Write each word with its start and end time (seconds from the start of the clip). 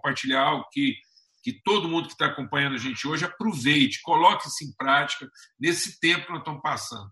compartilhar 0.00 0.42
algo 0.42 0.66
que, 0.72 0.96
que 1.42 1.52
todo 1.62 1.88
mundo 1.88 2.06
que 2.06 2.12
está 2.12 2.26
acompanhando 2.26 2.74
a 2.74 2.78
gente 2.78 3.06
hoje 3.06 3.24
aproveite, 3.24 4.02
coloque 4.02 4.48
isso 4.48 4.64
em 4.64 4.72
prática 4.74 5.30
nesse 5.58 6.00
tempo 6.00 6.26
que 6.26 6.32
nós 6.32 6.40
estamos 6.40 6.62
passando. 6.62 7.10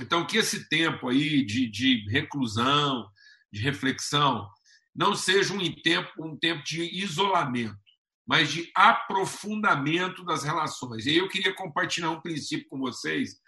Então, 0.00 0.26
que 0.26 0.38
esse 0.38 0.68
tempo 0.68 1.08
aí 1.08 1.44
de, 1.44 1.70
de 1.70 2.04
reclusão, 2.10 3.08
de 3.52 3.60
reflexão, 3.60 4.48
não 4.94 5.14
seja 5.14 5.54
um 5.54 5.72
tempo, 5.82 6.10
um 6.18 6.36
tempo 6.36 6.62
de 6.64 6.82
isolamento, 6.82 7.78
mas 8.26 8.50
de 8.50 8.70
aprofundamento 8.74 10.24
das 10.24 10.42
relações. 10.42 11.06
E 11.06 11.16
eu 11.16 11.28
queria 11.28 11.54
compartilhar 11.54 12.10
um 12.10 12.20
princípio 12.20 12.68
com 12.68 12.78
vocês 12.78 13.40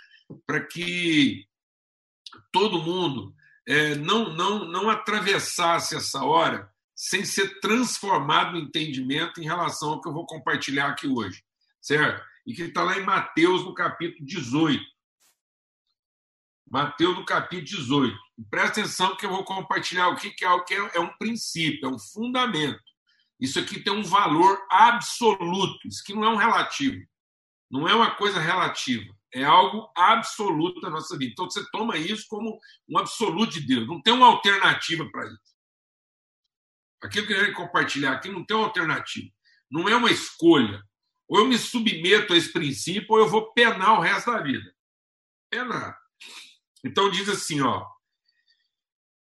para 0.46 0.64
que 0.64 1.46
todo 2.52 2.82
mundo 2.82 3.34
é, 3.66 3.94
não, 3.96 4.32
não, 4.32 4.64
não 4.64 4.90
atravessasse 4.90 5.96
essa 5.96 6.24
hora 6.24 6.70
sem 6.96 7.24
ser 7.24 7.60
transformado 7.60 8.52
no 8.52 8.58
entendimento 8.58 9.40
em 9.40 9.44
relação 9.44 9.90
ao 9.90 10.00
que 10.00 10.08
eu 10.08 10.12
vou 10.12 10.26
compartilhar 10.26 10.88
aqui 10.88 11.06
hoje, 11.06 11.44
certo? 11.80 12.24
E 12.46 12.54
que 12.54 12.62
está 12.62 12.82
lá 12.82 12.98
em 12.98 13.04
Mateus, 13.04 13.64
no 13.64 13.74
capítulo 13.74 14.26
18. 14.26 14.82
Mateus, 16.68 17.16
no 17.16 17.24
capítulo 17.24 17.64
18. 17.64 18.16
Presta 18.50 18.80
atenção 18.80 19.16
que 19.16 19.26
eu 19.26 19.30
vou 19.30 19.44
compartilhar 19.44 20.08
o 20.08 20.16
que 20.16 20.34
é 20.42 20.48
o 20.48 20.64
que 20.64 20.74
é, 20.74 20.90
é 20.94 21.00
um 21.00 21.16
princípio, 21.18 21.86
é 21.86 21.88
um 21.88 21.98
fundamento. 21.98 22.82
Isso 23.38 23.58
aqui 23.60 23.80
tem 23.80 23.92
um 23.92 24.02
valor 24.02 24.58
absoluto, 24.70 25.86
isso 25.86 26.00
aqui 26.02 26.14
não 26.14 26.24
é 26.24 26.30
um 26.30 26.36
relativo. 26.36 27.04
Não 27.70 27.86
é 27.86 27.94
uma 27.94 28.14
coisa 28.14 28.40
relativa 28.40 29.14
é 29.36 29.44
algo 29.44 29.90
absoluto 29.94 30.80
na 30.80 30.88
nossa 30.88 31.16
vida. 31.16 31.32
Então 31.32 31.44
você 31.44 31.62
toma 31.70 31.98
isso 31.98 32.26
como 32.28 32.58
um 32.88 32.98
absoluto 32.98 33.52
de 33.52 33.66
Deus. 33.66 33.86
Não 33.86 34.00
tem 34.00 34.14
uma 34.14 34.28
alternativa 34.28 35.06
para 35.10 35.26
isso. 35.26 35.55
Aquilo 37.02 37.26
que 37.26 37.34
quero 37.34 37.52
compartilhar 37.52 38.12
aqui 38.12 38.28
não 38.28 38.44
tem 38.44 38.56
alternativa. 38.56 39.28
Não 39.70 39.88
é 39.88 39.96
uma 39.96 40.10
escolha. 40.10 40.82
Ou 41.28 41.40
eu 41.40 41.46
me 41.46 41.58
submeto 41.58 42.32
a 42.32 42.36
esse 42.36 42.52
princípio, 42.52 43.06
ou 43.10 43.18
eu 43.18 43.28
vou 43.28 43.52
penar 43.52 43.98
o 43.98 44.00
resto 44.00 44.30
da 44.30 44.40
vida. 44.40 44.72
Penar. 45.50 45.98
Então 46.84 47.10
diz 47.10 47.28
assim, 47.28 47.60
ó. 47.60 47.86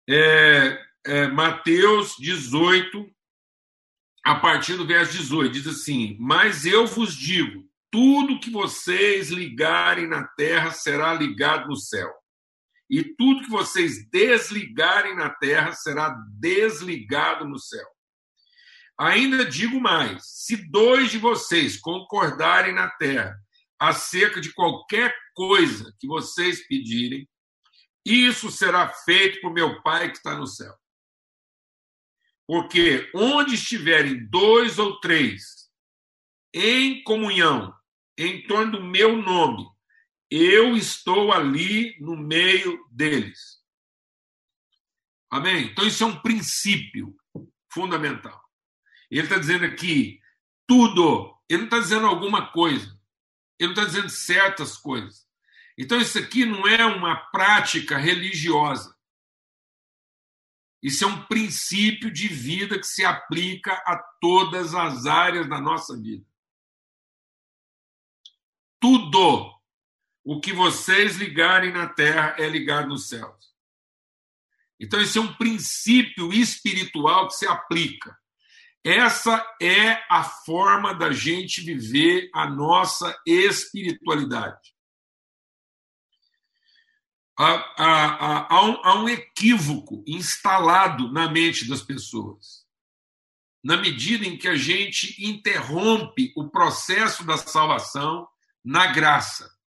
É, 0.09 0.83
é, 1.07 1.29
Mateus 1.29 2.17
18, 2.19 3.07
a 4.25 4.35
partir 4.35 4.77
do 4.77 4.87
verso 4.87 5.13
18, 5.13 5.53
diz 5.53 5.67
assim: 5.67 6.17
Mas 6.19 6.65
eu 6.65 6.87
vos 6.87 7.15
digo 7.15 7.71
tudo 7.91 8.39
que 8.39 8.51
vocês 8.51 9.31
ligarem 9.31 10.07
na 10.07 10.25
terra 10.25 10.71
será 10.71 11.13
ligado 11.13 11.69
no 11.69 11.77
céu. 11.77 12.11
E 12.91 13.05
tudo 13.05 13.43
que 13.43 13.51
vocês 13.51 14.11
desligarem 14.11 15.15
na 15.15 15.31
terra 15.31 15.73
será 15.73 16.11
desligado 16.41 17.47
no 17.47 17.57
céu. 17.57 17.87
Ainda 18.99 19.45
digo 19.45 19.81
mais: 19.81 20.25
se 20.27 20.57
dois 20.69 21.11
de 21.11 21.19
vocês 21.19 21.79
concordarem 21.79 22.75
na 22.75 22.91
terra 22.91 23.39
acerca 23.79 24.41
de 24.41 24.53
qualquer 24.53 25.17
coisa 25.35 25.95
que 26.01 26.07
vocês 26.09 26.67
pedirem, 26.67 27.29
isso 28.05 28.51
será 28.51 28.89
feito 28.89 29.41
por 29.41 29.53
meu 29.53 29.81
Pai 29.83 30.11
que 30.11 30.17
está 30.17 30.35
no 30.37 30.47
céu. 30.47 30.75
Porque 32.47 33.09
onde 33.15 33.55
estiverem 33.55 34.29
dois 34.29 34.79
ou 34.81 34.99
três 34.99 35.71
em 36.53 37.05
comunhão, 37.05 37.73
em 38.19 38.45
torno 38.49 38.73
do 38.73 38.83
meu 38.83 39.17
nome. 39.17 39.65
Eu 40.31 40.77
estou 40.77 41.33
ali 41.33 41.97
no 42.01 42.17
meio 42.17 42.87
deles. 42.91 43.61
Amém? 45.31 45.67
Então, 45.67 45.87
isso 45.87 46.03
é 46.05 46.07
um 46.07 46.21
princípio 46.21 47.17
fundamental. 47.69 48.41
Ele 49.11 49.23
está 49.23 49.39
dizendo 49.39 49.65
aqui 49.65 50.21
tudo. 50.67 51.37
Ele 51.49 51.59
não 51.59 51.67
está 51.67 51.79
dizendo 51.81 52.07
alguma 52.07 52.53
coisa. 52.53 52.99
Ele 53.59 53.73
não 53.73 53.83
está 53.83 53.85
dizendo 53.85 54.09
certas 54.09 54.77
coisas. 54.77 55.29
Então, 55.77 56.01
isso 56.01 56.19
aqui 56.19 56.45
não 56.45 56.67
é 56.67 56.85
uma 56.85 57.17
prática 57.31 57.97
religiosa. 57.97 58.97
Isso 60.83 61.05
é 61.05 61.07
um 61.07 61.27
princípio 61.27 62.11
de 62.11 62.29
vida 62.29 62.79
que 62.79 62.87
se 62.87 63.05
aplica 63.05 63.73
a 63.85 63.97
todas 64.21 64.75
as 64.75 65.07
áreas 65.07 65.49
da 65.49 65.61
nossa 65.61 65.97
vida 66.01 66.25
tudo 68.81 69.60
o 70.25 70.41
que 70.41 70.53
vocês 70.53 71.17
ligarem 71.17 71.73
na 71.73 71.89
terra 71.89 72.37
é 72.39 72.49
ligado 72.49 72.89
nos 72.89 73.09
céus. 73.09 73.51
Então, 74.79 75.01
esse 75.01 75.19
é 75.19 75.21
um 75.21 75.35
princípio 75.35 76.33
espiritual 76.33 77.29
que 77.29 77.35
se 77.35 77.47
aplica. 77.47 78.17
Essa 78.83 79.47
é 79.61 80.03
a 80.09 80.25
forma 80.25 80.95
da 80.95 81.13
gente 81.13 81.61
viver 81.61 82.31
a 82.35 82.49
nossa 82.49 83.15
espiritualidade. 83.27 84.75
Há, 87.39 87.55
há, 87.77 88.55
há, 88.55 88.65
um, 88.65 88.81
há 88.83 88.95
um 89.03 89.09
equívoco 89.09 90.03
instalado 90.07 91.13
na 91.13 91.31
mente 91.31 91.69
das 91.69 91.83
pessoas. 91.83 92.67
Na 93.63 93.77
medida 93.77 94.27
em 94.27 94.39
que 94.39 94.49
a 94.49 94.57
gente 94.57 95.23
interrompe 95.27 96.33
o 96.35 96.49
processo 96.49 97.25
da 97.25 97.37
salvação 97.37 98.27
na 98.65 98.87
graça. 98.87 99.60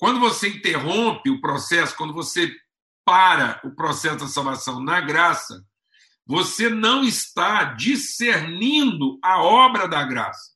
Quando 0.00 0.18
você 0.18 0.48
interrompe 0.48 1.28
o 1.28 1.42
processo, 1.42 1.94
quando 1.94 2.14
você 2.14 2.50
para 3.04 3.60
o 3.62 3.74
processo 3.74 4.20
da 4.20 4.28
salvação 4.28 4.82
na 4.82 4.98
graça, 4.98 5.62
você 6.26 6.70
não 6.70 7.04
está 7.04 7.64
discernindo 7.64 9.18
a 9.22 9.42
obra 9.42 9.86
da 9.86 10.02
graça. 10.02 10.52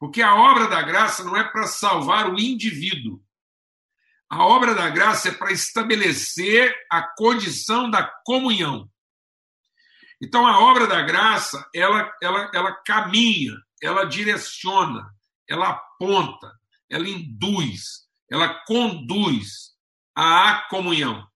Porque 0.00 0.22
a 0.22 0.34
obra 0.34 0.66
da 0.66 0.82
graça 0.82 1.22
não 1.22 1.36
é 1.36 1.44
para 1.44 1.68
salvar 1.68 2.28
o 2.28 2.36
indivíduo. 2.40 3.22
A 4.28 4.44
obra 4.44 4.74
da 4.74 4.90
graça 4.90 5.28
é 5.28 5.32
para 5.32 5.52
estabelecer 5.52 6.74
a 6.90 7.02
condição 7.16 7.88
da 7.88 8.02
comunhão. 8.24 8.90
Então, 10.20 10.44
a 10.44 10.58
obra 10.58 10.88
da 10.88 11.00
graça, 11.00 11.64
ela, 11.72 12.12
ela, 12.20 12.50
ela 12.52 12.72
caminha, 12.84 13.54
ela 13.80 14.04
direciona, 14.04 15.14
ela 15.48 15.68
aponta, 15.68 16.52
ela 16.90 17.08
induz, 17.08 18.05
ela 18.30 18.48
conduz 18.64 19.72
à 20.14 20.66
comunhão. 20.68 21.26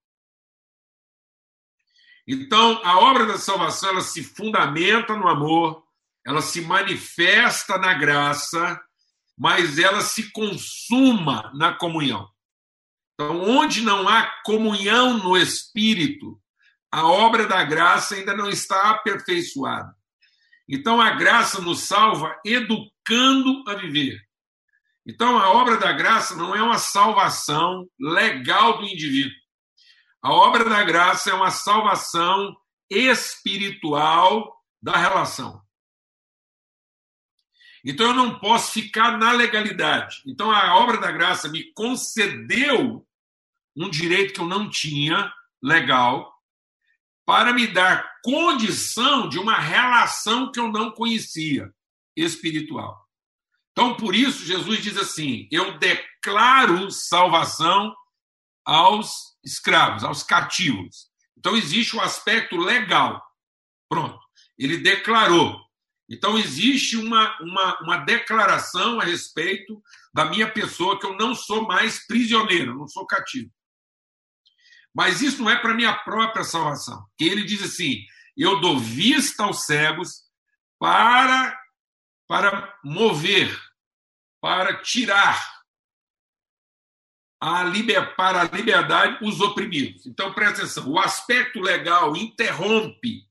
Então, 2.26 2.80
a 2.84 2.98
obra 2.98 3.26
da 3.26 3.38
salvação 3.38 3.90
ela 3.90 4.02
se 4.02 4.22
fundamenta 4.22 5.16
no 5.16 5.28
amor, 5.28 5.84
ela 6.24 6.40
se 6.40 6.60
manifesta 6.60 7.76
na 7.78 7.94
graça, 7.94 8.80
mas 9.36 9.78
ela 9.78 10.00
se 10.00 10.30
consuma 10.30 11.50
na 11.54 11.74
comunhão. 11.74 12.28
Então, 13.14 13.40
onde 13.42 13.82
não 13.82 14.08
há 14.08 14.26
comunhão 14.44 15.18
no 15.18 15.36
espírito, 15.36 16.40
a 16.92 17.06
obra 17.06 17.46
da 17.46 17.64
graça 17.64 18.14
ainda 18.14 18.36
não 18.36 18.48
está 18.48 18.90
aperfeiçoada. 18.90 19.94
Então, 20.68 21.00
a 21.00 21.10
graça 21.10 21.60
nos 21.60 21.80
salva 21.80 22.38
educando 22.44 23.64
a 23.66 23.74
viver. 23.74 24.20
Então, 25.06 25.38
a 25.38 25.50
obra 25.50 25.77
da 25.77 25.93
graça 25.93 26.37
não 26.37 26.55
é 26.55 26.62
uma 26.62 26.78
salvação 26.78 27.88
legal 27.99 28.78
do 28.78 28.84
indivíduo. 28.84 29.37
A 30.22 30.33
obra 30.33 30.65
da 30.65 30.83
graça 30.84 31.31
é 31.31 31.34
uma 31.34 31.50
salvação 31.50 32.55
espiritual 32.91 34.62
da 34.83 34.97
relação. 34.97 35.62
Então, 37.85 38.08
eu 38.08 38.14
não 38.14 38.38
posso 38.38 38.73
ficar 38.73 39.17
na 39.17 39.32
legalidade. 39.32 40.23
Então, 40.26 40.50
a 40.50 40.76
obra 40.76 40.99
da 40.99 41.11
graça 41.11 41.49
me 41.49 41.73
concedeu 41.73 43.06
um 43.75 43.88
direito 43.88 44.35
que 44.35 44.41
eu 44.41 44.46
não 44.46 44.69
tinha, 44.69 45.32
legal, 45.62 46.31
para 47.25 47.53
me 47.53 47.67
dar 47.67 48.20
condição 48.23 49.29
de 49.29 49.38
uma 49.38 49.58
relação 49.58 50.50
que 50.50 50.61
eu 50.61 50.70
não 50.70 50.91
conhecia, 50.91 51.73
espiritual. 52.14 53.08
Então, 53.72 53.96
por 53.96 54.14
isso, 54.14 54.44
Jesus 54.44 54.82
diz 54.82 54.96
assim: 54.96 55.49
Eu 55.50 55.78
declaro 55.78 56.90
salvação 56.90 57.94
aos 58.64 59.37
escravos, 59.44 60.05
aos 60.05 60.22
cativos. 60.22 61.08
Então, 61.37 61.56
existe 61.56 61.96
o 61.96 62.00
aspecto 62.00 62.56
legal. 62.56 63.22
Pronto. 63.88 64.19
Ele 64.58 64.78
declarou. 64.78 65.58
Então, 66.08 66.37
existe 66.37 66.96
uma, 66.96 67.38
uma, 67.40 67.78
uma 67.82 67.96
declaração 67.99 69.00
a 69.00 69.05
respeito 69.05 69.81
da 70.12 70.25
minha 70.25 70.50
pessoa, 70.50 70.99
que 70.99 71.06
eu 71.06 71.17
não 71.17 71.34
sou 71.34 71.67
mais 71.67 72.05
prisioneiro, 72.06 72.76
não 72.76 72.88
sou 72.88 73.06
cativo. 73.06 73.50
Mas 74.94 75.22
isso 75.22 75.43
não 75.43 75.50
é 75.50 75.56
para 75.56 75.75
minha 75.75 75.94
própria 75.94 76.43
salvação. 76.43 77.06
Que 77.17 77.25
ele 77.25 77.44
diz 77.44 77.62
assim: 77.62 78.05
eu 78.37 78.61
dou 78.61 78.78
vista 78.78 79.44
aos 79.44 79.64
cegos 79.64 80.22
para 80.78 81.59
para 82.31 82.79
mover, 82.85 83.61
para 84.41 84.81
tirar 84.82 85.37
a 87.41 87.65
liber, 87.65 88.15
para 88.15 88.43
a 88.43 88.44
liberdade 88.44 89.19
os 89.21 89.41
oprimidos. 89.41 90.06
Então 90.06 90.32
presta 90.32 90.61
atenção: 90.61 90.88
o 90.88 91.00
aspecto 91.00 91.59
legal 91.59 92.17
interrompe 92.17 93.27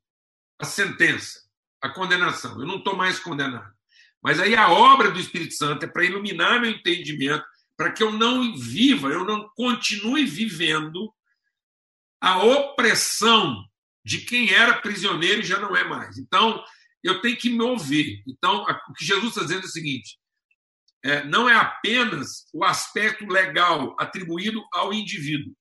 a 0.60 0.66
sentença. 0.66 1.48
a 1.82 1.88
condenação. 1.88 2.60
Eu 2.60 2.68
não 2.68 2.80
estou 2.80 2.94
mais 2.94 3.18
condenado. 3.20 3.74
Mas 4.22 4.38
aí 4.38 4.54
a 4.54 4.70
obra 4.70 5.10
do 5.10 5.20
Espírito 5.20 5.54
Santo 5.54 5.86
é 5.86 5.88
para 5.88 6.04
iluminar 6.04 6.60
meu 6.60 6.70
entendimento, 6.70 7.46
para 7.78 7.94
que 7.94 8.04
eu 8.04 8.12
não 8.12 8.54
viva, 8.54 9.08
eu 9.08 9.24
não 9.24 9.48
continue 9.56 10.26
vivendo 10.26 11.10
a 12.20 12.44
opressão 12.44 13.64
de 14.04 14.18
quem 14.26 14.54
era 14.54 14.82
prisioneiro 14.82 15.40
e 15.40 15.46
já 15.46 15.58
não 15.58 15.74
é 15.74 15.86
mais. 15.86 16.18
Então, 16.18 16.62
eu 17.04 17.22
tenho 17.22 17.38
que 17.38 17.50
me 17.50 17.64
ouvir. 17.64 18.24
Então, 18.28 18.64
o 18.64 18.94
que 18.94 19.06
Jesus 19.06 19.30
está 19.30 19.42
dizendo 19.42 19.64
é 19.64 19.66
o 19.66 19.70
seguinte: 19.70 20.20
é, 21.04 21.24
não 21.24 21.48
é 21.48 21.56
apenas 21.56 22.46
o 22.54 22.64
aspecto 22.64 23.26
legal 23.26 23.96
atribuído 24.00 24.62
ao 24.74 24.94
indivíduo, 24.94 25.56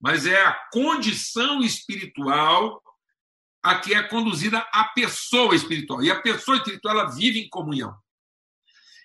mas 0.00 0.26
é 0.26 0.42
a 0.44 0.52
condição 0.72 1.62
espiritual 1.62 2.82
a 3.62 3.78
que 3.78 3.94
é 3.94 4.02
conduzida 4.02 4.58
a 4.72 4.84
pessoa 4.84 5.54
espiritual. 5.54 6.02
E 6.02 6.10
a 6.10 6.20
pessoa 6.20 6.56
espiritual 6.56 6.98
ela 6.98 7.10
vive 7.10 7.40
em 7.40 7.48
comunhão. 7.48 7.94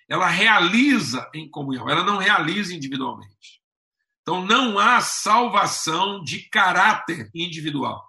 Ela 0.08 0.28
realiza 0.28 1.28
em 1.34 1.50
comunhão, 1.50 1.90
ela 1.90 2.04
não 2.04 2.16
realiza 2.16 2.74
individualmente. 2.74 3.60
Então 4.22 4.44
não 4.44 4.78
há 4.78 5.00
salvação 5.00 6.22
de 6.22 6.48
caráter 6.48 7.30
individual. 7.34 8.04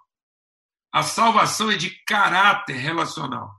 A 0.92 1.02
salvação 1.02 1.70
é 1.70 1.76
de 1.76 1.90
caráter 2.04 2.76
relacional. 2.76 3.57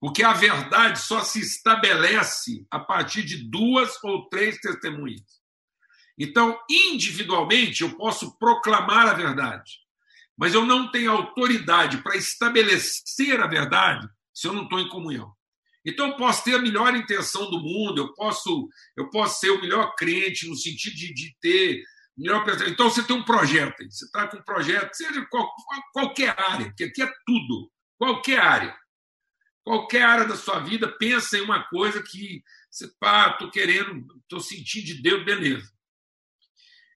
Porque 0.00 0.22
a 0.22 0.32
verdade 0.32 0.98
só 0.98 1.22
se 1.22 1.40
estabelece 1.40 2.66
a 2.70 2.80
partir 2.80 3.22
de 3.22 3.48
duas 3.50 4.02
ou 4.02 4.28
três 4.30 4.58
testemunhas. 4.58 5.20
Então, 6.18 6.58
individualmente, 6.70 7.82
eu 7.82 7.96
posso 7.96 8.36
proclamar 8.38 9.08
a 9.08 9.14
verdade, 9.14 9.72
mas 10.36 10.54
eu 10.54 10.64
não 10.64 10.90
tenho 10.90 11.12
autoridade 11.12 12.02
para 12.02 12.16
estabelecer 12.16 13.40
a 13.40 13.46
verdade 13.46 14.08
se 14.32 14.48
eu 14.48 14.54
não 14.54 14.64
estou 14.64 14.80
em 14.80 14.88
comunhão. 14.88 15.32
Então, 15.84 16.08
eu 16.08 16.16
posso 16.16 16.44
ter 16.44 16.54
a 16.54 16.58
melhor 16.58 16.94
intenção 16.94 17.50
do 17.50 17.60
mundo, 17.60 17.98
eu 17.98 18.14
posso, 18.14 18.68
eu 18.96 19.08
posso 19.10 19.40
ser 19.40 19.50
o 19.50 19.60
melhor 19.60 19.94
crente 19.96 20.48
no 20.48 20.56
sentido 20.56 20.94
de, 20.94 21.12
de 21.12 21.36
ter 21.40 21.82
melhor 22.16 22.44
Então, 22.68 22.90
você 22.90 23.02
tem 23.02 23.16
um 23.16 23.24
projeto, 23.24 23.76
você 23.78 24.04
está 24.04 24.26
com 24.26 24.38
um 24.38 24.42
projeto, 24.42 24.94
seja 24.94 25.26
qual, 25.30 25.50
qualquer 25.92 26.38
área, 26.38 26.66
porque 26.66 26.84
aqui 26.84 27.02
é 27.02 27.12
tudo, 27.26 27.70
qualquer 27.98 28.40
área 28.40 28.79
qualquer 29.70 30.02
área 30.02 30.26
da 30.26 30.36
sua 30.36 30.58
vida, 30.58 30.90
pensa 30.98 31.38
em 31.38 31.42
uma 31.42 31.62
coisa 31.62 32.02
que 32.02 32.42
você 32.68 32.88
pá, 32.98 33.30
estou 33.30 33.48
querendo, 33.52 34.04
estou 34.22 34.40
sentindo 34.40 34.86
de 34.86 34.94
Deus, 35.00 35.24
beleza. 35.24 35.72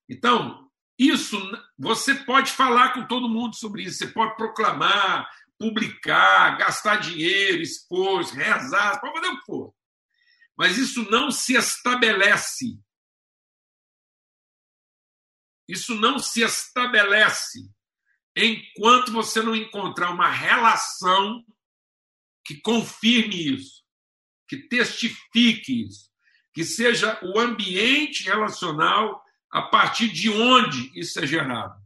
Então, 0.08 0.68
isso 0.98 1.38
você 1.78 2.16
pode 2.16 2.50
falar 2.50 2.92
com 2.92 3.06
todo 3.06 3.28
mundo 3.28 3.54
sobre 3.54 3.84
isso, 3.84 3.98
você 3.98 4.08
pode 4.08 4.34
proclamar, 4.36 5.30
publicar, 5.56 6.58
gastar 6.58 6.96
dinheiro, 6.96 7.62
expor, 7.62 8.24
rezar, 8.24 9.00
pode 9.00 9.20
fazer 9.20 9.28
o 9.28 9.38
que 9.38 9.46
for. 9.46 9.74
Mas 10.58 10.76
isso 10.76 11.08
não 11.08 11.30
se 11.30 11.54
estabelece. 11.54 12.76
Isso 15.68 15.94
não 15.94 16.18
se 16.18 16.42
estabelece 16.42 17.70
enquanto 18.36 19.12
você 19.12 19.40
não 19.40 19.54
encontrar 19.54 20.10
uma 20.10 20.28
relação 20.28 21.44
que 22.44 22.60
confirme 22.60 23.54
isso, 23.54 23.82
que 24.48 24.56
testifique 24.68 25.86
isso, 25.86 26.10
que 26.52 26.64
seja 26.64 27.18
o 27.22 27.38
ambiente 27.38 28.24
relacional 28.24 29.22
a 29.50 29.62
partir 29.62 30.08
de 30.08 30.30
onde 30.30 30.90
isso 30.98 31.18
é 31.20 31.26
gerado. 31.26 31.82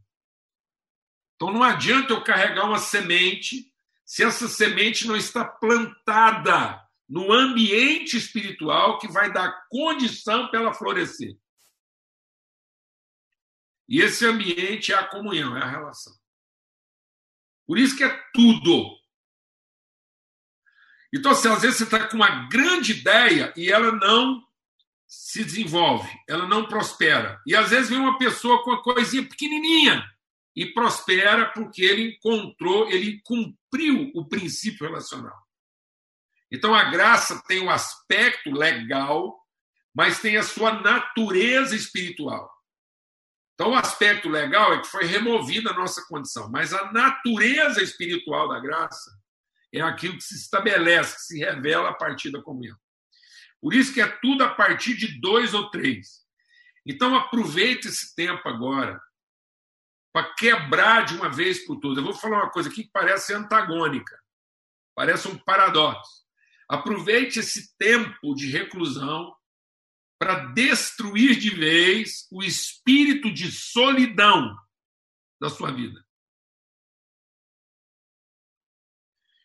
Então 1.36 1.52
não 1.52 1.62
adianta 1.62 2.12
eu 2.12 2.24
carregar 2.24 2.66
uma 2.66 2.78
semente 2.78 3.72
se 4.04 4.24
essa 4.24 4.48
semente 4.48 5.06
não 5.06 5.16
está 5.16 5.44
plantada 5.44 6.82
no 7.08 7.32
ambiente 7.32 8.16
espiritual 8.16 8.98
que 8.98 9.06
vai 9.06 9.32
dar 9.32 9.66
condição 9.68 10.48
para 10.48 10.60
ela 10.60 10.74
florescer. 10.74 11.38
E 13.88 14.00
esse 14.00 14.26
ambiente 14.26 14.92
é 14.92 14.96
a 14.96 15.06
comunhão, 15.06 15.56
é 15.56 15.62
a 15.62 15.70
relação. 15.70 16.14
Por 17.66 17.78
isso 17.78 17.96
que 17.96 18.04
é 18.04 18.22
tudo. 18.34 18.97
Então, 21.14 21.32
assim, 21.32 21.48
às 21.48 21.62
vezes 21.62 21.78
você 21.78 21.84
está 21.84 22.06
com 22.06 22.16
uma 22.16 22.48
grande 22.48 22.92
ideia 22.92 23.52
e 23.56 23.70
ela 23.70 23.92
não 23.92 24.42
se 25.06 25.42
desenvolve, 25.42 26.08
ela 26.28 26.46
não 26.46 26.66
prospera. 26.66 27.40
E 27.46 27.56
às 27.56 27.70
vezes 27.70 27.88
vem 27.88 27.98
uma 27.98 28.18
pessoa 28.18 28.62
com 28.62 28.70
uma 28.70 28.82
coisinha 28.82 29.26
pequenininha 29.26 30.04
e 30.54 30.66
prospera 30.66 31.50
porque 31.52 31.82
ele 31.82 32.16
encontrou, 32.16 32.90
ele 32.90 33.20
cumpriu 33.24 34.10
o 34.14 34.28
princípio 34.28 34.86
relacional. 34.86 35.36
Então 36.52 36.74
a 36.74 36.84
graça 36.84 37.42
tem 37.46 37.62
um 37.62 37.70
aspecto 37.70 38.50
legal, 38.50 39.34
mas 39.94 40.20
tem 40.20 40.36
a 40.36 40.42
sua 40.42 40.72
natureza 40.80 41.74
espiritual. 41.74 42.50
Então 43.54 43.70
o 43.70 43.76
aspecto 43.76 44.28
legal 44.28 44.74
é 44.74 44.80
que 44.80 44.88
foi 44.88 45.04
removida 45.04 45.70
a 45.70 45.74
nossa 45.74 46.04
condição, 46.06 46.50
mas 46.50 46.74
a 46.74 46.92
natureza 46.92 47.82
espiritual 47.82 48.48
da 48.48 48.60
graça 48.60 49.17
é 49.72 49.80
aquilo 49.80 50.16
que 50.16 50.24
se 50.24 50.34
estabelece, 50.34 51.16
que 51.16 51.22
se 51.22 51.38
revela 51.38 51.90
a 51.90 51.94
partir 51.94 52.30
da 52.30 52.42
comunhão. 52.42 52.76
Por 53.60 53.74
isso 53.74 53.92
que 53.92 54.00
é 54.00 54.06
tudo 54.06 54.44
a 54.44 54.54
partir 54.54 54.96
de 54.96 55.20
dois 55.20 55.52
ou 55.54 55.70
três. 55.70 56.26
Então 56.86 57.14
aproveite 57.14 57.88
esse 57.88 58.14
tempo 58.14 58.48
agora 58.48 59.00
para 60.12 60.34
quebrar 60.34 61.04
de 61.04 61.14
uma 61.14 61.28
vez 61.28 61.64
por 61.66 61.78
todas. 61.78 61.98
Eu 61.98 62.04
vou 62.04 62.14
falar 62.14 62.44
uma 62.44 62.50
coisa 62.50 62.68
aqui 62.68 62.84
que 62.84 62.90
parece 62.90 63.34
antagônica, 63.34 64.18
parece 64.94 65.28
um 65.28 65.36
paradoxo. 65.38 66.26
Aproveite 66.68 67.38
esse 67.40 67.76
tempo 67.76 68.34
de 68.34 68.50
reclusão 68.50 69.34
para 70.18 70.46
destruir 70.52 71.38
de 71.38 71.50
vez 71.50 72.26
o 72.30 72.42
espírito 72.42 73.32
de 73.32 73.50
solidão 73.52 74.56
da 75.40 75.48
sua 75.48 75.70
vida. 75.70 76.04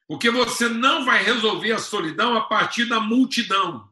Porque 0.07 0.29
você 0.29 0.67
não 0.67 1.05
vai 1.05 1.23
resolver 1.23 1.71
a 1.71 1.79
solidão 1.79 2.35
a 2.35 2.41
partir 2.41 2.86
da 2.86 3.00
multidão. 3.00 3.91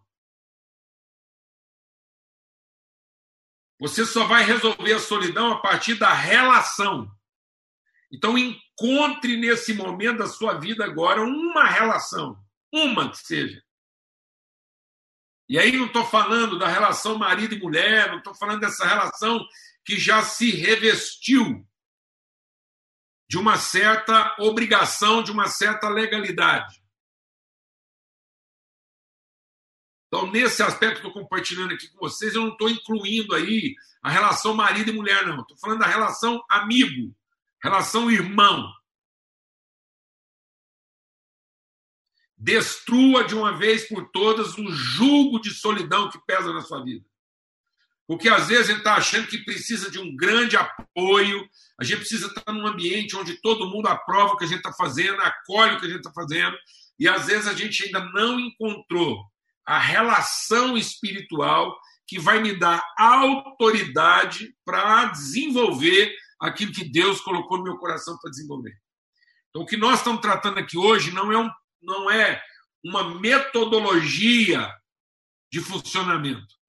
Você 3.80 4.06
só 4.06 4.25
vai 4.25 4.44
resolver 4.44 4.94
a 4.94 5.00
solidão 5.00 5.53
a 5.53 5.60
partir 5.60 5.96
da 5.96 6.13
relação. 6.13 7.12
Então, 8.12 8.38
encontre 8.38 9.38
nesse 9.38 9.74
momento 9.74 10.20
da 10.20 10.27
sua 10.27 10.60
vida 10.60 10.86
agora 10.86 11.24
uma 11.24 11.65
relação, 11.65 12.38
uma 12.72 13.10
que 13.10 13.18
seja. 13.18 13.63
E 15.50 15.58
aí 15.58 15.72
não 15.75 15.88
estou 15.88 16.06
falando 16.06 16.60
da 16.60 16.68
relação 16.68 17.18
marido 17.18 17.56
e 17.56 17.60
mulher, 17.60 18.10
não 18.10 18.20
estou 18.20 18.36
falando 18.36 18.60
dessa 18.60 18.86
relação 18.86 19.46
que 19.84 19.98
já 19.98 20.22
se 20.22 20.51
revestiu 20.51 21.68
de 23.32 23.38
uma 23.38 23.58
certa 23.58 24.36
obrigação, 24.40 25.24
de 25.24 25.32
uma 25.32 25.48
certa 25.48 25.88
legalidade. 25.88 26.84
Então, 30.08 30.30
nesse 30.30 30.62
aspecto 30.62 31.00
que 31.00 31.08
estou 31.08 31.24
compartilhando 31.24 31.74
aqui 31.74 31.88
com 31.88 32.00
vocês, 32.00 32.36
eu 32.36 32.42
não 32.42 32.52
estou 32.52 32.70
incluindo 32.70 33.34
aí 33.34 33.74
a 34.02 34.10
relação 34.10 34.54
marido 34.54 34.90
e 34.90 34.94
mulher, 34.94 35.26
não. 35.26 35.40
Estou 35.40 35.58
falando 35.60 35.80
da 35.80 35.88
relação 35.88 36.44
amigo, 36.50 37.16
relação 37.64 38.12
irmão. 38.12 38.70
Destrua 42.36 43.24
de 43.24 43.34
uma 43.34 43.58
vez 43.58 43.88
por 43.88 44.12
todas 44.12 44.58
o 44.58 44.70
jugo 44.74 45.40
de 45.40 45.52
solidão 45.52 46.10
que 46.10 46.20
pesa 46.26 46.52
na 46.52 46.60
sua 46.60 46.84
vida. 46.84 47.10
Porque 48.08 48.27
às 48.27 48.48
vezes 48.48 48.65
a 48.65 48.67
gente 48.67 48.79
está 48.79 48.96
achando 48.96 49.27
que 49.27 49.43
precisa 49.46 49.89
de 49.89 50.00
um 50.00 50.15
grande 50.15 50.58
apoio, 50.58 51.48
a 51.79 51.84
gente 51.84 52.00
precisa 52.00 52.27
estar 52.27 52.51
num 52.51 52.67
ambiente 52.67 53.15
onde 53.15 53.39
todo 53.41 53.70
mundo 53.70 53.88
aprova 53.88 54.34
o 54.34 54.38
que 54.38 54.43
a 54.43 54.48
gente 54.48 54.58
está 54.58 54.74
fazendo, 54.74 55.22
acolhe 55.22 55.75
o 55.75 55.79
que 55.79 55.86
a 55.86 55.89
gente 55.89 56.00
está 56.00 56.12
fazendo, 56.12 56.58
e 57.00 57.08
às 57.08 57.27
vezes 57.27 57.48
a 57.48 57.53
gente 57.53 57.86
ainda 57.86 58.03
não 58.12 58.39
encontrou 58.39 59.24
a 59.65 59.79
relação 59.79 60.77
espiritual 60.77 61.75
que 62.08 62.20
vai 62.20 62.41
me 62.41 62.53
dar 62.58 62.84
autoridade 62.98 64.53
para 64.65 65.05
desenvolver 65.05 66.13
aquilo 66.41 66.74
que 66.74 66.84
Deus 66.84 67.22
colocou 67.22 67.58
no 67.58 67.63
meu 67.63 67.77
coração 67.77 68.17
para 68.20 68.31
desenvolver. 68.31 68.74
Então, 69.50 69.62
o 69.62 69.65
que 69.65 69.77
nós 69.77 70.00
estamos 70.00 70.22
tratando 70.22 70.60
aqui 70.60 70.77
hoje 70.77 71.12
não 71.12 71.31
é, 71.31 71.38
um, 71.38 71.50
não 71.81 72.12
é 72.12 72.41
uma 72.84 73.20
metodologia 73.20 74.70
de 75.51 75.60
funcionamento. 75.62 76.61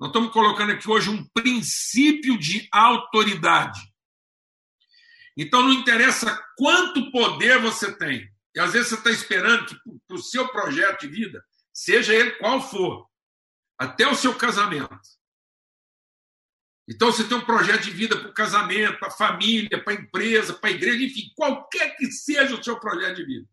Nós 0.00 0.08
estamos 0.08 0.32
colocando 0.32 0.72
aqui 0.72 0.88
hoje 0.88 1.10
um 1.10 1.28
princípio 1.28 2.38
de 2.38 2.66
autoridade. 2.72 3.78
Então 5.36 5.62
não 5.62 5.74
interessa 5.74 6.42
quanto 6.56 7.12
poder 7.12 7.60
você 7.60 7.94
tem. 7.98 8.26
E 8.54 8.60
às 8.60 8.72
vezes 8.72 8.88
você 8.88 8.94
está 8.94 9.10
esperando 9.10 9.66
que 9.66 9.76
para 10.08 10.16
o 10.16 10.22
seu 10.22 10.48
projeto 10.48 11.02
de 11.02 11.08
vida, 11.08 11.44
seja 11.70 12.14
ele 12.14 12.30
qual 12.32 12.66
for, 12.66 13.06
até 13.78 14.08
o 14.08 14.14
seu 14.14 14.34
casamento. 14.34 14.98
Então 16.88 17.12
você 17.12 17.22
tem 17.24 17.36
um 17.36 17.44
projeto 17.44 17.82
de 17.82 17.90
vida 17.90 18.18
para 18.18 18.30
o 18.30 18.34
casamento, 18.34 18.98
para 18.98 19.08
a 19.08 19.12
família, 19.12 19.84
para 19.84 19.92
a 19.92 19.96
empresa, 19.96 20.54
para 20.54 20.70
a 20.70 20.72
igreja, 20.72 21.04
enfim, 21.04 21.30
qualquer 21.36 21.94
que 21.96 22.10
seja 22.10 22.58
o 22.58 22.64
seu 22.64 22.80
projeto 22.80 23.16
de 23.16 23.26
vida. 23.26 23.48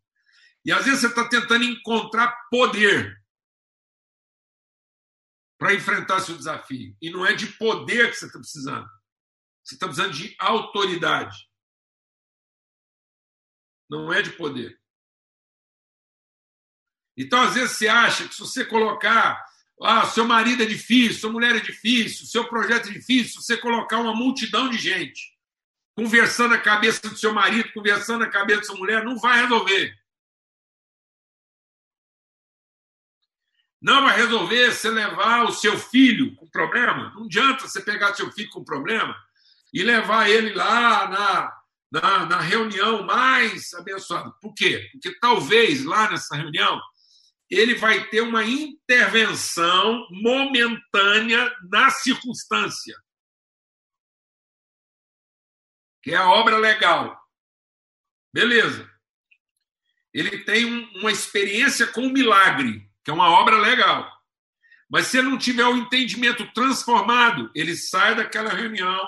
E 0.63 0.71
às 0.71 0.85
vezes 0.85 1.01
você 1.01 1.07
está 1.07 1.27
tentando 1.27 1.65
encontrar 1.65 2.33
poder 2.49 3.16
para 5.57 5.73
enfrentar 5.73 6.19
seu 6.19 6.37
desafio. 6.37 6.95
E 7.01 7.09
não 7.09 7.25
é 7.25 7.33
de 7.33 7.47
poder 7.47 8.09
que 8.09 8.17
você 8.17 8.25
está 8.25 8.39
precisando. 8.39 8.89
Você 9.63 9.75
está 9.75 9.87
precisando 9.87 10.13
de 10.13 10.35
autoridade. 10.39 11.49
Não 13.89 14.11
é 14.11 14.21
de 14.21 14.31
poder. 14.31 14.79
Então, 17.17 17.41
às 17.41 17.55
vezes, 17.55 17.71
você 17.71 17.87
acha 17.87 18.27
que 18.27 18.35
se 18.35 18.39
você 18.39 18.65
colocar. 18.65 19.45
Ah, 19.81 20.07
seu 20.07 20.25
marido 20.25 20.63
é 20.63 20.65
difícil, 20.65 21.19
sua 21.19 21.31
mulher 21.31 21.55
é 21.55 21.59
difícil, 21.59 22.25
seu 22.25 22.49
projeto 22.49 22.89
é 22.89 22.93
difícil, 22.93 23.39
você 23.39 23.55
colocar 23.55 23.99
uma 23.99 24.15
multidão 24.15 24.71
de 24.71 24.77
gente 24.77 25.37
conversando 25.97 26.53
a 26.53 26.59
cabeça 26.59 27.09
do 27.09 27.17
seu 27.17 27.33
marido, 27.33 27.73
conversando 27.73 28.23
a 28.23 28.29
cabeça 28.29 28.61
da 28.61 28.67
sua 28.67 28.77
mulher, 28.77 29.03
não 29.03 29.17
vai 29.17 29.41
resolver. 29.41 29.97
Não 33.81 34.03
vai 34.03 34.15
resolver 34.15 34.71
você 34.71 34.89
levar 34.89 35.45
o 35.45 35.51
seu 35.51 35.77
filho 35.77 36.35
com 36.35 36.49
problema. 36.49 37.11
Não 37.13 37.25
adianta 37.25 37.67
você 37.67 37.81
pegar 37.81 38.15
seu 38.15 38.31
filho 38.31 38.49
com 38.49 38.63
problema 38.63 39.15
e 39.73 39.83
levar 39.83 40.29
ele 40.29 40.53
lá 40.53 41.07
na, 41.07 41.61
na, 41.91 42.25
na 42.25 42.41
reunião 42.41 43.03
mais 43.03 43.73
abençoada. 43.73 44.31
Por 44.41 44.53
quê? 44.53 44.89
Porque 44.91 45.17
talvez 45.19 45.83
lá 45.83 46.09
nessa 46.09 46.35
reunião 46.35 46.81
ele 47.49 47.75
vai 47.75 48.09
ter 48.09 48.21
uma 48.21 48.43
intervenção 48.43 50.05
momentânea 50.11 51.55
na 51.69 51.89
circunstância, 51.89 52.95
que 56.03 56.11
é 56.11 56.17
a 56.17 56.29
obra 56.29 56.57
legal. 56.57 57.17
Beleza. 58.33 58.89
Ele 60.13 60.43
tem 60.43 60.65
um, 60.65 60.99
uma 60.99 61.11
experiência 61.11 61.87
com 61.87 62.01
o 62.01 62.11
milagre, 62.11 62.86
que 63.07 63.11
é 63.11 63.13
uma 63.13 63.29
obra 63.29 63.55
legal. 63.57 64.05
Mas 64.89 65.07
se 65.07 65.17
ele 65.17 65.29
não 65.29 65.37
tiver 65.37 65.63
o 65.63 65.77
entendimento 65.77 66.45
transformado, 66.51 67.49
ele 67.55 67.73
sai 67.73 68.13
daquela 68.13 68.49
reunião, 68.49 68.99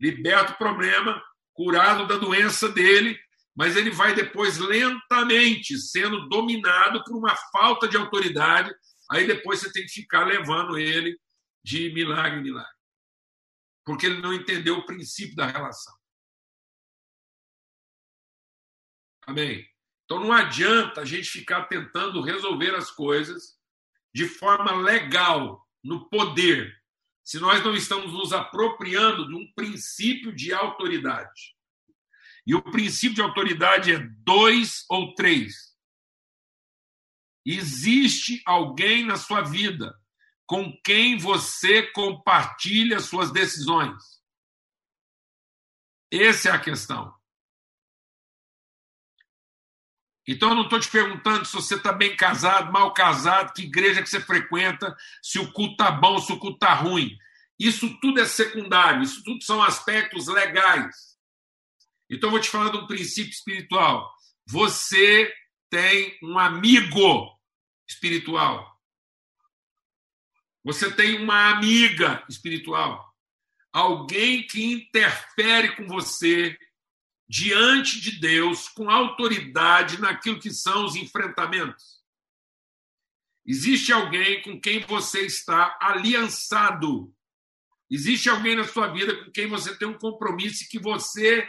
liberta 0.00 0.54
o 0.54 0.56
problema, 0.56 1.22
curado 1.52 2.06
da 2.06 2.16
doença 2.16 2.66
dele, 2.70 3.20
mas 3.54 3.76
ele 3.76 3.90
vai 3.90 4.14
depois 4.14 4.56
lentamente 4.56 5.76
sendo 5.76 6.30
dominado 6.30 7.04
por 7.04 7.14
uma 7.14 7.36
falta 7.52 7.86
de 7.86 7.98
autoridade. 7.98 8.74
Aí 9.10 9.26
depois 9.26 9.60
você 9.60 9.70
tem 9.70 9.82
que 9.82 9.92
ficar 9.92 10.24
levando 10.24 10.78
ele 10.78 11.20
de 11.62 11.92
milagre 11.92 12.40
em 12.40 12.44
milagre. 12.44 12.72
Porque 13.84 14.06
ele 14.06 14.22
não 14.22 14.32
entendeu 14.32 14.78
o 14.78 14.86
princípio 14.86 15.36
da 15.36 15.46
relação. 15.46 15.94
Amém? 19.26 19.71
Então 20.04 20.20
não 20.20 20.32
adianta 20.32 21.00
a 21.00 21.04
gente 21.04 21.28
ficar 21.28 21.64
tentando 21.64 22.20
resolver 22.20 22.74
as 22.74 22.90
coisas 22.90 23.58
de 24.14 24.26
forma 24.26 24.72
legal, 24.72 25.66
no 25.82 26.08
poder, 26.08 26.72
se 27.24 27.38
nós 27.38 27.64
não 27.64 27.74
estamos 27.74 28.12
nos 28.12 28.32
apropriando 28.32 29.26
de 29.26 29.34
um 29.34 29.52
princípio 29.54 30.34
de 30.34 30.52
autoridade. 30.52 31.56
E 32.46 32.54
o 32.54 32.62
princípio 32.62 33.16
de 33.16 33.22
autoridade 33.22 33.92
é 33.92 33.98
dois 33.98 34.84
ou 34.88 35.14
três. 35.14 35.72
Existe 37.44 38.42
alguém 38.44 39.04
na 39.04 39.16
sua 39.16 39.42
vida 39.42 39.98
com 40.46 40.76
quem 40.84 41.16
você 41.16 41.82
compartilha 41.92 43.00
suas 43.00 43.32
decisões. 43.32 44.20
Essa 46.12 46.50
é 46.50 46.52
a 46.52 46.60
questão. 46.60 47.14
Então, 50.26 50.50
eu 50.50 50.54
não 50.54 50.64
estou 50.64 50.78
te 50.78 50.88
perguntando 50.88 51.44
se 51.44 51.52
você 51.52 51.74
está 51.74 51.92
bem 51.92 52.16
casado, 52.16 52.72
mal 52.72 52.94
casado, 52.94 53.52
que 53.52 53.62
igreja 53.62 54.02
que 54.02 54.08
você 54.08 54.20
frequenta, 54.20 54.96
se 55.20 55.38
o 55.38 55.52
culto 55.52 55.72
está 55.72 55.90
bom, 55.90 56.18
se 56.18 56.32
o 56.32 56.38
culto 56.38 56.56
está 56.56 56.74
ruim. 56.74 57.16
Isso 57.58 57.98
tudo 58.00 58.20
é 58.20 58.24
secundário, 58.24 59.02
isso 59.02 59.22
tudo 59.24 59.42
são 59.42 59.62
aspectos 59.62 60.28
legais. 60.28 61.16
Então, 62.08 62.28
eu 62.28 62.32
vou 62.32 62.40
te 62.40 62.48
falar 62.48 62.70
de 62.70 62.76
um 62.76 62.86
princípio 62.86 63.32
espiritual. 63.32 64.12
Você 64.46 65.32
tem 65.68 66.18
um 66.22 66.38
amigo 66.38 67.36
espiritual. 67.88 68.72
Você 70.64 70.90
tem 70.92 71.18
uma 71.20 71.50
amiga 71.50 72.24
espiritual. 72.28 73.12
Alguém 73.72 74.46
que 74.46 74.72
interfere 74.72 75.74
com 75.74 75.86
você 75.86 76.56
diante 77.32 77.98
de 77.98 78.20
Deus 78.20 78.68
com 78.68 78.90
autoridade 78.90 79.98
naquilo 79.98 80.38
que 80.38 80.50
são 80.50 80.84
os 80.84 80.94
enfrentamentos. 80.96 82.02
Existe 83.46 83.90
alguém 83.90 84.42
com 84.42 84.60
quem 84.60 84.80
você 84.80 85.22
está 85.22 85.78
aliançado. 85.80 87.10
Existe 87.90 88.28
alguém 88.28 88.54
na 88.54 88.64
sua 88.64 88.88
vida 88.88 89.24
com 89.24 89.30
quem 89.30 89.48
você 89.48 89.74
tem 89.78 89.88
um 89.88 89.96
compromisso 89.96 90.62
e 90.62 90.68
que 90.68 90.78
você 90.78 91.48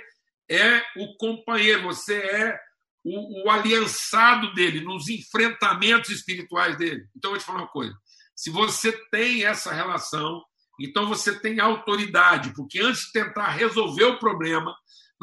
é 0.49 0.81
o 0.95 1.17
companheiro, 1.17 1.83
você 1.83 2.15
é 2.15 2.57
o, 3.03 3.43
o 3.43 3.51
aliançado 3.51 4.53
dele 4.53 4.79
nos 4.79 5.09
enfrentamentos 5.09 6.11
espirituais 6.11 6.77
dele. 6.77 7.05
Então, 7.13 7.31
eu 7.31 7.33
vou 7.33 7.39
te 7.39 7.45
falar 7.45 7.59
uma 7.59 7.67
coisa: 7.67 7.93
se 8.33 8.49
você 8.49 8.93
tem 9.11 9.43
essa 9.43 9.73
relação, 9.73 10.41
então 10.79 11.09
você 11.09 11.37
tem 11.37 11.59
autoridade, 11.59 12.53
porque 12.53 12.79
antes 12.79 13.07
de 13.07 13.11
tentar 13.11 13.49
resolver 13.49 14.05
o 14.05 14.19
problema, 14.19 14.73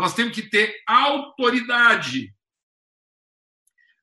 nós 0.01 0.15
temos 0.15 0.35
que 0.35 0.49
ter 0.49 0.83
autoridade 0.87 2.35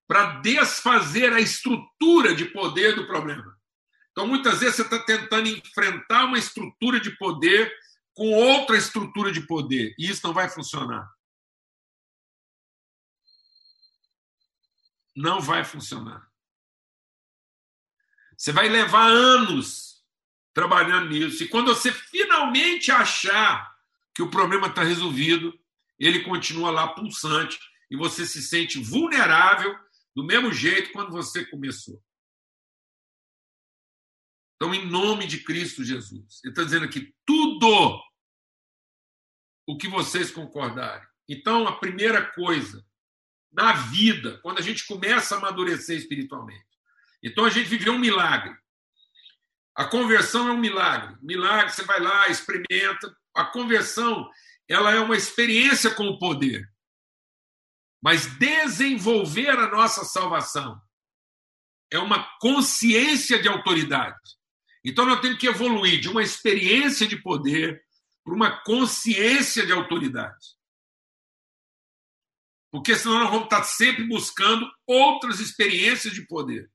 para 0.08 0.40
desfazer 0.40 1.34
a 1.34 1.42
estrutura 1.42 2.34
de 2.34 2.46
poder 2.46 2.96
do 2.96 3.06
problema. 3.08 3.58
Então, 4.12 4.26
muitas 4.26 4.60
vezes, 4.60 4.78
você 4.78 4.82
está 4.84 5.00
tentando 5.00 5.50
enfrentar 5.50 6.26
uma 6.26 6.40
estrutura 6.40 7.00
de 7.00 7.12
poder 7.18 7.72
com 8.14 8.32
outra 8.32 8.78
estrutura 8.78 9.32
de 9.32 9.42
poder. 9.42 9.94
E 9.98 10.10
isso 10.10 10.26
não 10.26 10.34
vai 10.34 10.50
funcionar. 10.50 11.12
Não 15.16 15.40
vai 15.40 15.64
funcionar. 15.64 16.28
Você 18.36 18.52
vai 18.52 18.70
levar 18.70 19.08
anos 19.08 20.04
trabalhando 20.54 21.10
nisso. 21.10 21.44
E 21.44 21.48
quando 21.48 21.68
você 21.68 21.92
finalmente 21.92 22.92
achar 22.92 23.76
que 24.16 24.24
o 24.24 24.32
problema 24.32 24.66
está 24.66 24.82
resolvido, 24.82 25.54
ele 26.06 26.24
continua 26.24 26.72
lá 26.72 26.88
pulsante 26.94 27.60
e 27.90 27.98
você 27.98 28.26
se 28.26 28.42
sente 28.42 28.80
vulnerável 28.80 29.76
do 30.16 30.24
mesmo 30.24 30.52
jeito 30.52 30.92
quando 30.92 31.12
você 31.12 31.46
começou. 31.46 32.02
Então, 34.56 34.74
em 34.74 34.90
nome 34.90 35.28
de 35.28 35.44
Cristo 35.44 35.84
Jesus, 35.84 36.42
ele 36.44 36.52
está 36.52 36.64
dizendo 36.64 36.86
aqui 36.86 37.14
tudo 37.26 38.02
o 39.68 39.78
que 39.78 39.88
vocês 39.88 40.32
concordarem. 40.32 41.08
Então, 41.30 41.68
a 41.68 41.78
primeira 41.78 42.26
coisa 42.34 42.84
na 43.52 43.74
vida, 43.74 44.40
quando 44.42 44.60
a 44.60 44.64
gente 44.64 44.86
começa 44.88 45.36
a 45.36 45.38
amadurecer 45.38 45.98
espiritualmente. 45.98 46.66
Então, 47.22 47.46
a 47.46 47.50
gente 47.50 47.70
viveu 47.70 47.94
um 47.94 48.00
milagre. 48.00 48.56
A 49.76 49.86
conversão 49.86 50.48
é 50.48 50.52
um 50.52 50.58
milagre. 50.58 51.16
Milagre, 51.22 51.72
você 51.72 51.84
vai 51.84 52.00
lá, 52.00 52.28
experimenta. 52.28 53.16
A 53.36 53.46
conversão, 53.46 54.28
ela 54.68 54.92
é 54.92 55.00
uma 55.00 55.16
experiência 55.16 55.94
com 55.94 56.08
o 56.08 56.20
poder. 56.20 56.68
Mas 58.02 58.26
desenvolver 58.38 59.50
a 59.50 59.70
nossa 59.70 60.04
salvação 60.04 60.80
é 61.92 61.98
uma 61.98 62.24
consciência 62.40 63.42
de 63.42 63.48
autoridade. 63.48 64.20
Então, 64.84 65.06
nós 65.06 65.20
temos 65.20 65.38
que 65.38 65.48
evoluir 65.48 66.00
de 66.00 66.10
uma 66.10 66.22
experiência 66.22 67.08
de 67.08 67.22
poder 67.22 67.84
para 68.24 68.34
uma 68.34 68.64
consciência 68.64 69.66
de 69.66 69.72
autoridade. 69.72 70.58
Porque 72.72 72.96
senão 72.96 73.20
nós 73.20 73.30
vamos 73.30 73.46
estar 73.46 73.64
sempre 73.64 74.04
buscando 74.04 74.70
outras 74.86 75.40
experiências 75.40 76.14
de 76.14 76.26
poder. 76.28 76.70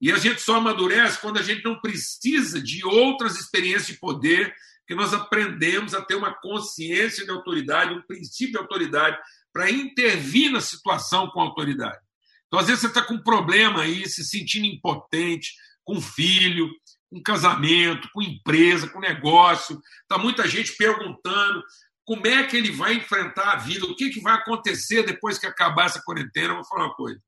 E 0.00 0.10
a 0.10 0.18
gente 0.18 0.40
só 0.40 0.56
amadurece 0.56 1.20
quando 1.20 1.38
a 1.38 1.42
gente 1.42 1.64
não 1.64 1.80
precisa 1.80 2.60
de 2.60 2.84
outras 2.84 3.38
experiências 3.38 3.86
de 3.86 3.98
poder, 3.98 4.54
que 4.86 4.94
nós 4.94 5.14
aprendemos 5.14 5.94
a 5.94 6.02
ter 6.02 6.14
uma 6.14 6.34
consciência 6.34 7.24
de 7.24 7.30
autoridade, 7.30 7.94
um 7.94 8.02
princípio 8.02 8.52
de 8.52 8.58
autoridade, 8.58 9.18
para 9.52 9.70
intervir 9.70 10.50
na 10.50 10.60
situação 10.60 11.28
com 11.30 11.40
autoridade. 11.40 11.98
Então, 12.46 12.58
às 12.58 12.66
vezes, 12.66 12.82
você 12.82 12.88
está 12.88 13.02
com 13.02 13.14
um 13.14 13.22
problema 13.22 13.82
aí, 13.82 14.08
se 14.08 14.24
sentindo 14.24 14.66
impotente, 14.66 15.52
com 15.84 16.00
filho, 16.00 16.68
com 17.10 17.22
casamento, 17.22 18.08
com 18.12 18.22
empresa, 18.22 18.88
com 18.88 19.00
negócio. 19.00 19.80
Está 20.02 20.18
muita 20.18 20.46
gente 20.48 20.76
perguntando 20.76 21.62
como 22.04 22.26
é 22.26 22.46
que 22.46 22.56
ele 22.56 22.70
vai 22.70 22.94
enfrentar 22.94 23.52
a 23.52 23.56
vida, 23.56 23.86
o 23.86 23.96
que, 23.96 24.10
que 24.10 24.20
vai 24.20 24.34
acontecer 24.34 25.04
depois 25.04 25.38
que 25.38 25.46
acabar 25.46 25.86
essa 25.86 26.02
quarentena. 26.02 26.48
Eu 26.48 26.56
vou 26.56 26.64
falar 26.64 26.86
uma 26.86 26.94
coisa. 26.94 27.20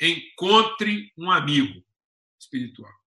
Encontre 0.00 1.12
um 1.16 1.30
amigo 1.30 1.82
espiritual. 2.38 3.01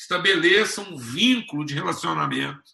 Estabeleça 0.00 0.80
um 0.80 0.96
vínculo 0.96 1.62
de 1.62 1.74
relacionamento, 1.74 2.70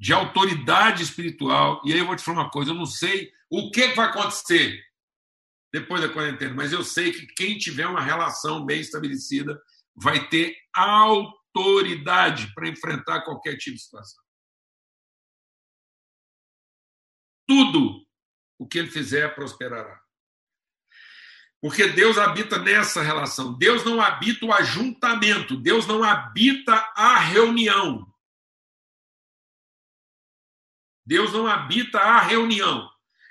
de 0.00 0.10
autoridade 0.14 1.02
espiritual. 1.02 1.82
E 1.84 1.92
aí 1.92 1.98
eu 1.98 2.06
vou 2.06 2.16
te 2.16 2.22
falar 2.22 2.44
uma 2.44 2.50
coisa: 2.50 2.70
eu 2.70 2.74
não 2.74 2.86
sei 2.86 3.30
o 3.50 3.70
que 3.70 3.88
vai 3.88 4.06
acontecer, 4.06 4.82
depois 5.70 6.00
da 6.00 6.08
quarentena, 6.08 6.54
mas 6.54 6.72
eu 6.72 6.82
sei 6.82 7.12
que 7.12 7.26
quem 7.34 7.58
tiver 7.58 7.86
uma 7.86 8.00
relação 8.00 8.64
bem 8.64 8.80
estabelecida 8.80 9.62
vai 9.94 10.30
ter 10.30 10.56
autoridade 10.74 12.54
para 12.54 12.68
enfrentar 12.68 13.20
qualquer 13.20 13.58
tipo 13.58 13.76
de 13.76 13.82
situação. 13.82 14.24
Tudo 17.46 18.02
o 18.58 18.66
que 18.66 18.78
ele 18.78 18.90
fizer 18.90 19.34
prosperará. 19.34 20.01
Porque 21.62 21.86
Deus 21.86 22.18
habita 22.18 22.58
nessa 22.58 23.00
relação. 23.02 23.56
Deus 23.56 23.84
não 23.84 24.00
habita 24.00 24.44
o 24.44 24.52
ajuntamento, 24.52 25.56
Deus 25.56 25.86
não 25.86 26.02
habita 26.02 26.74
a 26.96 27.16
reunião. 27.20 28.12
Deus 31.06 31.32
não 31.32 31.46
habita 31.46 32.00
a 32.00 32.20
reunião. 32.20 32.90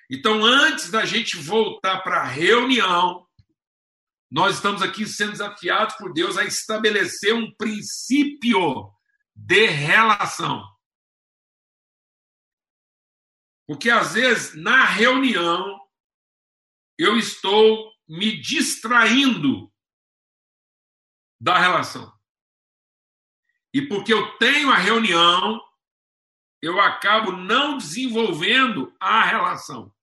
Então, 0.09 0.45
antes 0.45 0.89
da 0.89 1.03
gente 1.03 1.35
voltar 1.35 1.99
para 2.03 2.21
a 2.21 2.25
reunião, 2.25 3.27
nós 4.31 4.55
estamos 4.55 4.81
aqui 4.81 5.05
sendo 5.05 5.33
desafiados 5.33 5.95
por 5.95 6.13
Deus 6.13 6.37
a 6.37 6.45
estabelecer 6.45 7.35
um 7.35 7.53
princípio 7.55 8.93
de 9.35 9.65
relação. 9.65 10.65
Porque 13.67 13.89
às 13.89 14.13
vezes 14.13 14.55
na 14.55 14.85
reunião 14.85 15.79
eu 16.97 17.17
estou 17.17 17.91
me 18.11 18.35
distraindo 18.41 19.73
da 21.39 21.57
relação. 21.57 22.13
E 23.73 23.81
porque 23.87 24.13
eu 24.13 24.37
tenho 24.37 24.69
a 24.69 24.75
reunião, 24.75 25.61
eu 26.61 26.81
acabo 26.81 27.31
não 27.31 27.77
desenvolvendo 27.77 28.93
a 28.99 29.23
relação. 29.23 29.95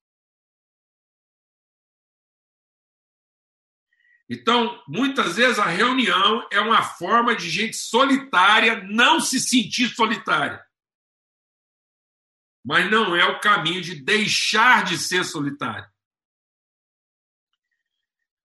Então, 4.27 4.83
muitas 4.88 5.37
vezes 5.37 5.59
a 5.59 5.67
reunião 5.67 6.49
é 6.50 6.61
uma 6.61 6.83
forma 6.83 7.37
de 7.37 7.50
gente 7.50 7.77
solitária 7.77 8.83
não 8.85 9.21
se 9.21 9.38
sentir 9.38 9.95
solitária. 9.95 10.67
Mas 12.65 12.91
não 12.91 13.15
é 13.15 13.27
o 13.27 13.38
caminho 13.38 13.83
de 13.83 14.03
deixar 14.03 14.83
de 14.83 14.97
ser 14.97 15.25
solitário. 15.25 15.87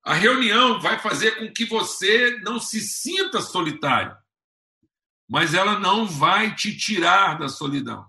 A 0.03 0.13
reunião 0.13 0.81
vai 0.81 0.99
fazer 0.99 1.37
com 1.37 1.51
que 1.51 1.65
você 1.65 2.37
não 2.39 2.59
se 2.59 2.81
sinta 2.81 3.41
solitário, 3.41 4.17
mas 5.29 5.53
ela 5.53 5.79
não 5.79 6.05
vai 6.05 6.53
te 6.53 6.75
tirar 6.75 7.39
da 7.39 7.47
solidão. 7.47 8.05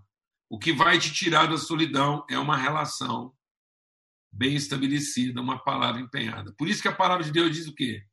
O 0.51 0.59
que 0.59 0.73
vai 0.73 0.99
te 0.99 1.13
tirar 1.13 1.47
da 1.47 1.57
solidão 1.57 2.27
é 2.29 2.37
uma 2.37 2.57
relação 2.57 3.33
bem 4.33 4.57
estabelecida, 4.57 5.41
uma 5.41 5.63
palavra 5.63 6.01
empenhada. 6.01 6.53
Por 6.59 6.69
isso 6.69 6.83
que 6.83 6.89
a 6.89 6.95
palavra 6.95 7.25
de 7.25 7.31
Deus 7.31 7.55
diz 7.55 7.69
o 7.69 7.75
quê? 7.75 8.05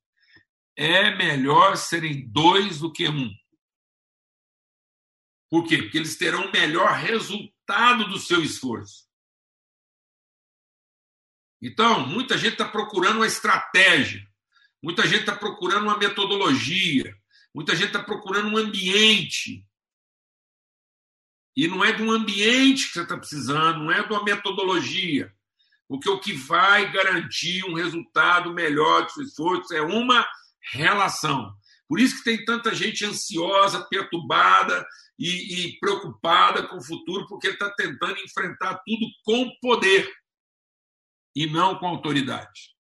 É 0.77 1.15
melhor 1.15 1.75
serem 1.75 2.27
dois 2.29 2.79
do 2.79 2.91
que 2.91 3.09
um. 3.09 3.33
Por 5.49 5.67
quê? 5.67 5.79
Porque 5.79 5.97
eles 5.97 6.15
terão 6.15 6.45
o 6.45 6.51
melhor 6.51 6.93
resultado 6.93 8.07
do 8.07 8.19
seu 8.19 8.43
esforço. 8.43 9.10
Então, 11.61 12.07
muita 12.07 12.37
gente 12.37 12.53
está 12.53 12.67
procurando 12.67 13.17
uma 13.17 13.27
estratégia, 13.27 14.25
muita 14.81 15.03
gente 15.03 15.21
está 15.21 15.35
procurando 15.35 15.83
uma 15.83 15.97
metodologia, 15.97 17.15
muita 17.53 17.75
gente 17.75 17.87
está 17.87 18.01
procurando 18.01 18.49
um 18.49 18.57
ambiente. 18.57 19.63
E 21.55 21.67
não 21.67 21.83
é 21.83 21.91
de 21.91 22.01
um 22.01 22.11
ambiente 22.11 22.87
que 22.87 22.93
você 22.93 23.01
está 23.03 23.17
precisando, 23.17 23.83
não 23.83 23.91
é 23.91 24.01
de 24.01 24.11
uma 24.11 24.23
metodologia. 24.23 25.31
Porque 25.87 26.09
o 26.09 26.19
que 26.19 26.33
vai 26.33 26.91
garantir 26.91 27.65
um 27.65 27.73
resultado 27.73 28.53
melhor 28.53 29.03
do 29.03 29.11
seu 29.11 29.23
esforço 29.23 29.73
é 29.73 29.81
uma 29.81 30.25
relação. 30.71 31.53
Por 31.87 31.99
isso 31.99 32.17
que 32.17 32.23
tem 32.23 32.45
tanta 32.45 32.73
gente 32.73 33.05
ansiosa, 33.05 33.85
perturbada 33.89 34.87
e, 35.19 35.67
e 35.67 35.79
preocupada 35.79 36.65
com 36.65 36.77
o 36.77 36.83
futuro, 36.83 37.27
porque 37.27 37.49
está 37.49 37.69
tentando 37.71 38.17
enfrentar 38.19 38.81
tudo 38.85 39.05
com 39.25 39.51
poder 39.61 40.09
e 41.35 41.45
não 41.45 41.77
com 41.77 41.87
autoridade. 41.87 42.75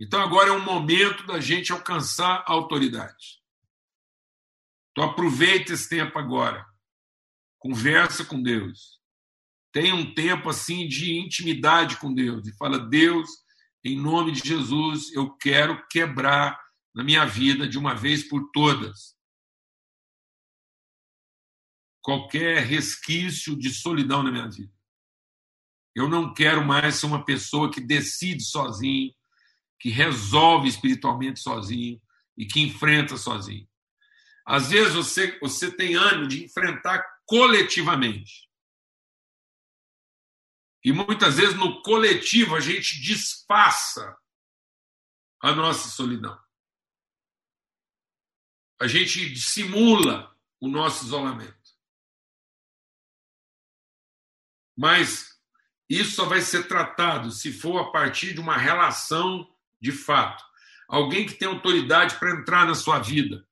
Então 0.00 0.20
agora 0.20 0.50
é 0.50 0.52
um 0.52 0.64
momento 0.64 1.26
da 1.26 1.40
gente 1.40 1.72
alcançar 1.72 2.44
a 2.46 2.52
autoridade. 2.52 3.42
Então 4.92 5.04
aproveite 5.10 5.72
esse 5.72 5.88
tempo 5.88 6.18
agora. 6.18 6.64
Conversa 7.58 8.24
com 8.24 8.40
Deus 8.40 8.98
tem 9.72 9.92
um 9.92 10.14
tempo 10.14 10.48
assim 10.48 10.88
de 10.88 11.18
intimidade 11.18 11.98
com 11.98 12.12
Deus 12.12 12.46
e 12.46 12.56
fala: 12.56 12.78
Deus, 12.78 13.28
em 13.84 13.96
nome 13.96 14.32
de 14.32 14.46
Jesus, 14.46 15.12
eu 15.12 15.36
quero 15.36 15.86
quebrar 15.88 16.58
na 16.94 17.04
minha 17.04 17.24
vida 17.24 17.68
de 17.68 17.78
uma 17.78 17.94
vez 17.94 18.26
por 18.28 18.50
todas 18.50 19.16
qualquer 22.02 22.62
resquício 22.64 23.56
de 23.56 23.70
solidão 23.70 24.22
na 24.22 24.32
minha 24.32 24.48
vida. 24.48 24.72
Eu 25.98 26.08
não 26.08 26.32
quero 26.32 26.64
mais 26.64 26.94
ser 26.94 27.06
uma 27.06 27.24
pessoa 27.24 27.72
que 27.72 27.80
decide 27.80 28.44
sozinho, 28.44 29.12
que 29.80 29.88
resolve 29.90 30.68
espiritualmente 30.68 31.40
sozinho 31.40 32.00
e 32.36 32.46
que 32.46 32.60
enfrenta 32.60 33.16
sozinho. 33.16 33.68
Às 34.46 34.70
vezes 34.70 34.94
você, 34.94 35.36
você 35.40 35.74
tem 35.74 35.96
ânimo 35.96 36.28
de 36.28 36.44
enfrentar 36.44 37.04
coletivamente. 37.26 38.48
E 40.84 40.92
muitas 40.92 41.36
vezes 41.36 41.56
no 41.56 41.82
coletivo 41.82 42.54
a 42.54 42.60
gente 42.60 43.00
disfarça 43.00 44.16
a 45.42 45.52
nossa 45.52 45.88
solidão. 45.88 46.40
A 48.80 48.86
gente 48.86 49.30
dissimula 49.30 50.32
o 50.60 50.68
nosso 50.68 51.06
isolamento. 51.06 51.58
Mas 54.76 55.37
isso 55.88 56.12
só 56.12 56.24
vai 56.24 56.40
ser 56.40 56.68
tratado 56.68 57.30
se 57.30 57.52
for 57.52 57.78
a 57.78 57.90
partir 57.90 58.34
de 58.34 58.40
uma 58.40 58.56
relação 58.56 59.48
de 59.80 59.92
fato. 59.92 60.44
Alguém 60.88 61.26
que 61.26 61.34
tem 61.34 61.48
autoridade 61.48 62.16
para 62.16 62.32
entrar 62.32 62.66
na 62.66 62.74
sua 62.74 62.98
vida. 62.98 63.46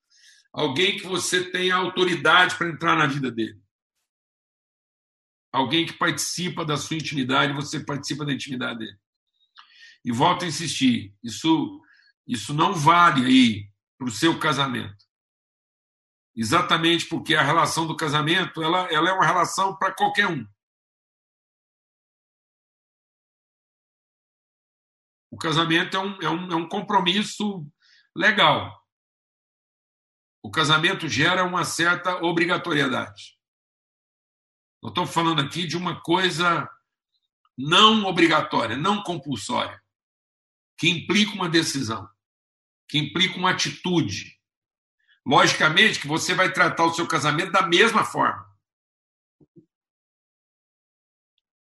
Alguém 0.53 0.97
que 0.97 1.07
você 1.07 1.45
tem 1.51 1.71
autoridade 1.71 2.57
para 2.57 2.69
entrar 2.69 2.97
na 2.97 3.07
vida 3.07 3.31
dele 3.31 3.61
alguém 5.57 5.87
que 5.87 5.95
participa 5.95 6.65
da 6.65 6.77
sua 6.77 6.97
intimidade, 6.97 7.53
você 7.53 7.81
participa 7.81 8.25
da 8.25 8.33
intimidade 8.33 8.79
dele. 8.79 8.99
E 10.05 10.13
volto 10.13 10.45
a 10.45 10.49
insistir, 10.49 11.15
isso, 11.23 11.81
isso 12.27 12.53
não 12.55 12.75
vale 12.75 13.25
aí 13.25 13.71
para 13.99 14.07
o 14.07 14.11
seu 14.11 14.39
casamento. 14.39 15.05
Exatamente 16.35 17.07
porque 17.07 17.35
a 17.35 17.43
relação 17.43 17.87
do 17.87 17.97
casamento 17.97 18.63
ela, 18.63 18.87
ela 18.93 19.09
é 19.09 19.13
uma 19.13 19.25
relação 19.25 19.75
para 19.75 19.93
qualquer 19.93 20.27
um. 20.27 20.47
O 25.31 25.37
casamento 25.37 25.97
é 25.97 26.01
um, 26.01 26.23
é, 26.23 26.29
um, 26.29 26.53
é 26.53 26.57
um 26.57 26.69
compromisso 26.69 27.67
legal. 28.17 28.73
O 30.43 30.51
casamento 30.51 31.09
gera 31.09 31.45
uma 31.45 31.65
certa 31.65 32.23
obrigatoriedade. 32.25 33.37
Eu 34.83 34.91
estou 34.91 35.07
falando 35.07 35.41
aqui 35.41 35.67
de 35.67 35.77
uma 35.77 36.01
coisa 36.01 36.71
não 37.59 38.05
obrigatória, 38.05 38.77
não 38.77 39.03
compulsória, 39.03 39.83
que 40.79 40.89
implica 40.89 41.33
uma 41.33 41.49
decisão, 41.49 42.09
que 42.89 42.99
implica 42.99 43.39
uma 43.39 43.51
atitude. 43.51 44.39
Logicamente 45.27 45.99
que 45.99 46.07
você 46.07 46.35
vai 46.35 46.53
tratar 46.53 46.85
o 46.85 46.95
seu 46.95 47.09
casamento 47.09 47.51
da 47.51 47.67
mesma 47.67 48.05
forma. 48.05 48.47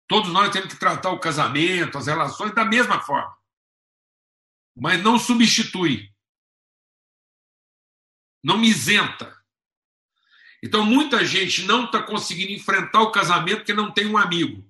Todos 0.06 0.32
nós 0.32 0.50
temos 0.50 0.72
que 0.72 0.78
tratar 0.78 1.10
o 1.10 1.20
casamento, 1.20 1.98
as 1.98 2.06
relações 2.06 2.54
da 2.54 2.64
mesma 2.64 3.00
forma. 3.00 3.37
Mas 4.78 5.02
não 5.02 5.18
substitui. 5.18 6.08
Não 8.42 8.56
me 8.56 8.68
isenta. 8.68 9.36
Então, 10.62 10.84
muita 10.84 11.24
gente 11.24 11.64
não 11.64 11.84
está 11.84 12.02
conseguindo 12.02 12.52
enfrentar 12.52 13.02
o 13.02 13.12
casamento 13.12 13.58
porque 13.58 13.74
não 13.74 13.92
tem 13.92 14.06
um 14.06 14.16
amigo. 14.16 14.66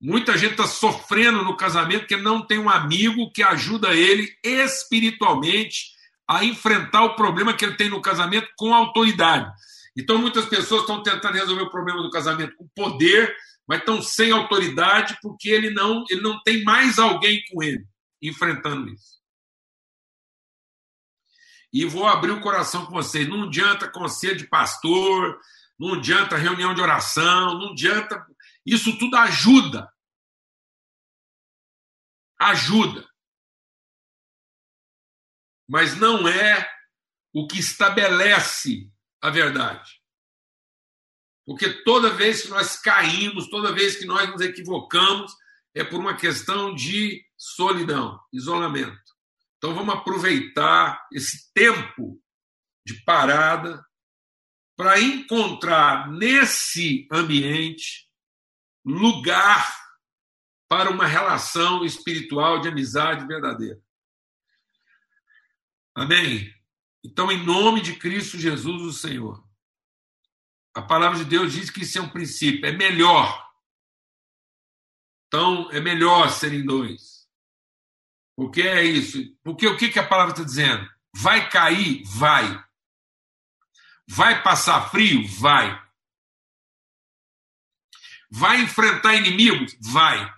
Muita 0.00 0.36
gente 0.36 0.52
está 0.52 0.66
sofrendo 0.66 1.44
no 1.44 1.56
casamento 1.56 2.00
porque 2.00 2.16
não 2.16 2.44
tem 2.44 2.58
um 2.58 2.70
amigo 2.70 3.30
que 3.32 3.42
ajuda 3.42 3.94
ele 3.94 4.34
espiritualmente 4.42 5.90
a 6.26 6.44
enfrentar 6.44 7.04
o 7.04 7.16
problema 7.16 7.52
que 7.52 7.64
ele 7.64 7.76
tem 7.76 7.90
no 7.90 8.00
casamento 8.00 8.48
com 8.56 8.72
autoridade. 8.72 9.52
Então, 9.96 10.16
muitas 10.16 10.46
pessoas 10.46 10.82
estão 10.82 11.02
tentando 11.02 11.34
resolver 11.34 11.62
o 11.62 11.70
problema 11.70 12.02
do 12.02 12.10
casamento 12.10 12.56
com 12.56 12.68
poder, 12.74 13.36
mas 13.70 13.78
estão 13.78 14.02
sem 14.02 14.32
autoridade 14.32 15.16
porque 15.22 15.48
ele 15.48 15.70
não, 15.70 16.04
ele 16.10 16.20
não 16.20 16.42
tem 16.42 16.64
mais 16.64 16.98
alguém 16.98 17.40
com 17.48 17.62
ele 17.62 17.86
enfrentando 18.20 18.88
isso. 18.88 19.22
E 21.72 21.84
vou 21.84 22.04
abrir 22.04 22.32
o 22.32 22.40
coração 22.40 22.84
com 22.84 22.90
vocês. 22.90 23.28
Não 23.28 23.44
adianta 23.44 23.88
conselho 23.88 24.36
de 24.36 24.48
pastor, 24.48 25.40
não 25.78 25.94
adianta 25.94 26.36
reunião 26.36 26.74
de 26.74 26.80
oração, 26.80 27.60
não 27.60 27.70
adianta. 27.70 28.26
Isso 28.66 28.98
tudo 28.98 29.16
ajuda. 29.16 29.88
Ajuda. 32.40 33.08
Mas 35.68 35.94
não 35.94 36.26
é 36.26 36.68
o 37.32 37.46
que 37.46 37.60
estabelece 37.60 38.90
a 39.22 39.30
verdade. 39.30 39.99
Porque 41.50 41.68
toda 41.82 42.14
vez 42.14 42.42
que 42.42 42.48
nós 42.48 42.76
caímos, 42.76 43.48
toda 43.48 43.72
vez 43.72 43.96
que 43.96 44.04
nós 44.04 44.30
nos 44.30 44.40
equivocamos, 44.40 45.34
é 45.74 45.82
por 45.82 45.98
uma 45.98 46.16
questão 46.16 46.72
de 46.72 47.26
solidão, 47.36 48.20
isolamento. 48.32 49.16
Então 49.58 49.74
vamos 49.74 49.96
aproveitar 49.96 51.04
esse 51.12 51.52
tempo 51.52 52.22
de 52.86 53.02
parada 53.02 53.84
para 54.76 55.00
encontrar 55.00 56.08
nesse 56.12 57.08
ambiente 57.10 58.08
lugar 58.84 59.76
para 60.68 60.88
uma 60.88 61.04
relação 61.04 61.84
espiritual 61.84 62.60
de 62.60 62.68
amizade 62.68 63.26
verdadeira. 63.26 63.82
Amém? 65.96 66.54
Então, 67.02 67.28
em 67.32 67.44
nome 67.44 67.80
de 67.80 67.96
Cristo 67.96 68.38
Jesus, 68.38 68.82
o 68.82 68.92
Senhor, 68.92 69.49
a 70.74 70.82
palavra 70.82 71.18
de 71.18 71.24
Deus 71.24 71.52
diz 71.52 71.70
que 71.70 71.82
isso 71.82 71.98
é 71.98 72.00
um 72.00 72.08
princípio, 72.08 72.66
é 72.66 72.72
melhor. 72.72 73.48
Então, 75.26 75.70
é 75.70 75.80
melhor 75.80 76.30
serem 76.30 76.64
dois. 76.64 77.28
Porque 78.36 78.62
é 78.62 78.82
isso. 78.82 79.18
Porque 79.42 79.66
o 79.66 79.76
que, 79.76 79.88
que 79.88 79.98
a 79.98 80.06
palavra 80.06 80.32
está 80.32 80.44
dizendo? 80.44 80.88
Vai 81.14 81.48
cair? 81.50 82.02
Vai. 82.04 82.64
Vai 84.08 84.42
passar 84.42 84.90
frio? 84.90 85.26
Vai. 85.38 85.90
Vai 88.30 88.62
enfrentar 88.62 89.14
inimigos? 89.14 89.76
Vai. 89.80 90.32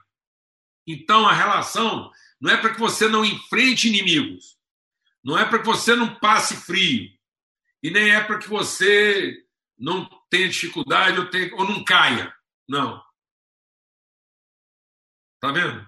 Então 0.86 1.26
a 1.26 1.32
relação 1.32 2.10
não 2.40 2.50
é 2.50 2.56
para 2.56 2.72
que 2.72 2.80
você 2.80 3.08
não 3.08 3.24
enfrente 3.24 3.88
inimigos, 3.88 4.58
não 5.22 5.38
é 5.38 5.44
para 5.44 5.60
que 5.60 5.66
você 5.66 5.94
não 5.94 6.14
passe 6.16 6.56
frio, 6.56 7.08
e 7.82 7.90
nem 7.90 8.10
é 8.10 8.20
para 8.20 8.38
que 8.38 8.48
você 8.48 9.46
não 9.78 10.08
tenha 10.30 10.48
dificuldade 10.48 11.18
ou, 11.18 11.28
tenha, 11.28 11.54
ou 11.54 11.64
não 11.64 11.84
caia. 11.84 12.34
Não. 12.68 13.02
Tá 15.40 15.50
vendo? 15.50 15.86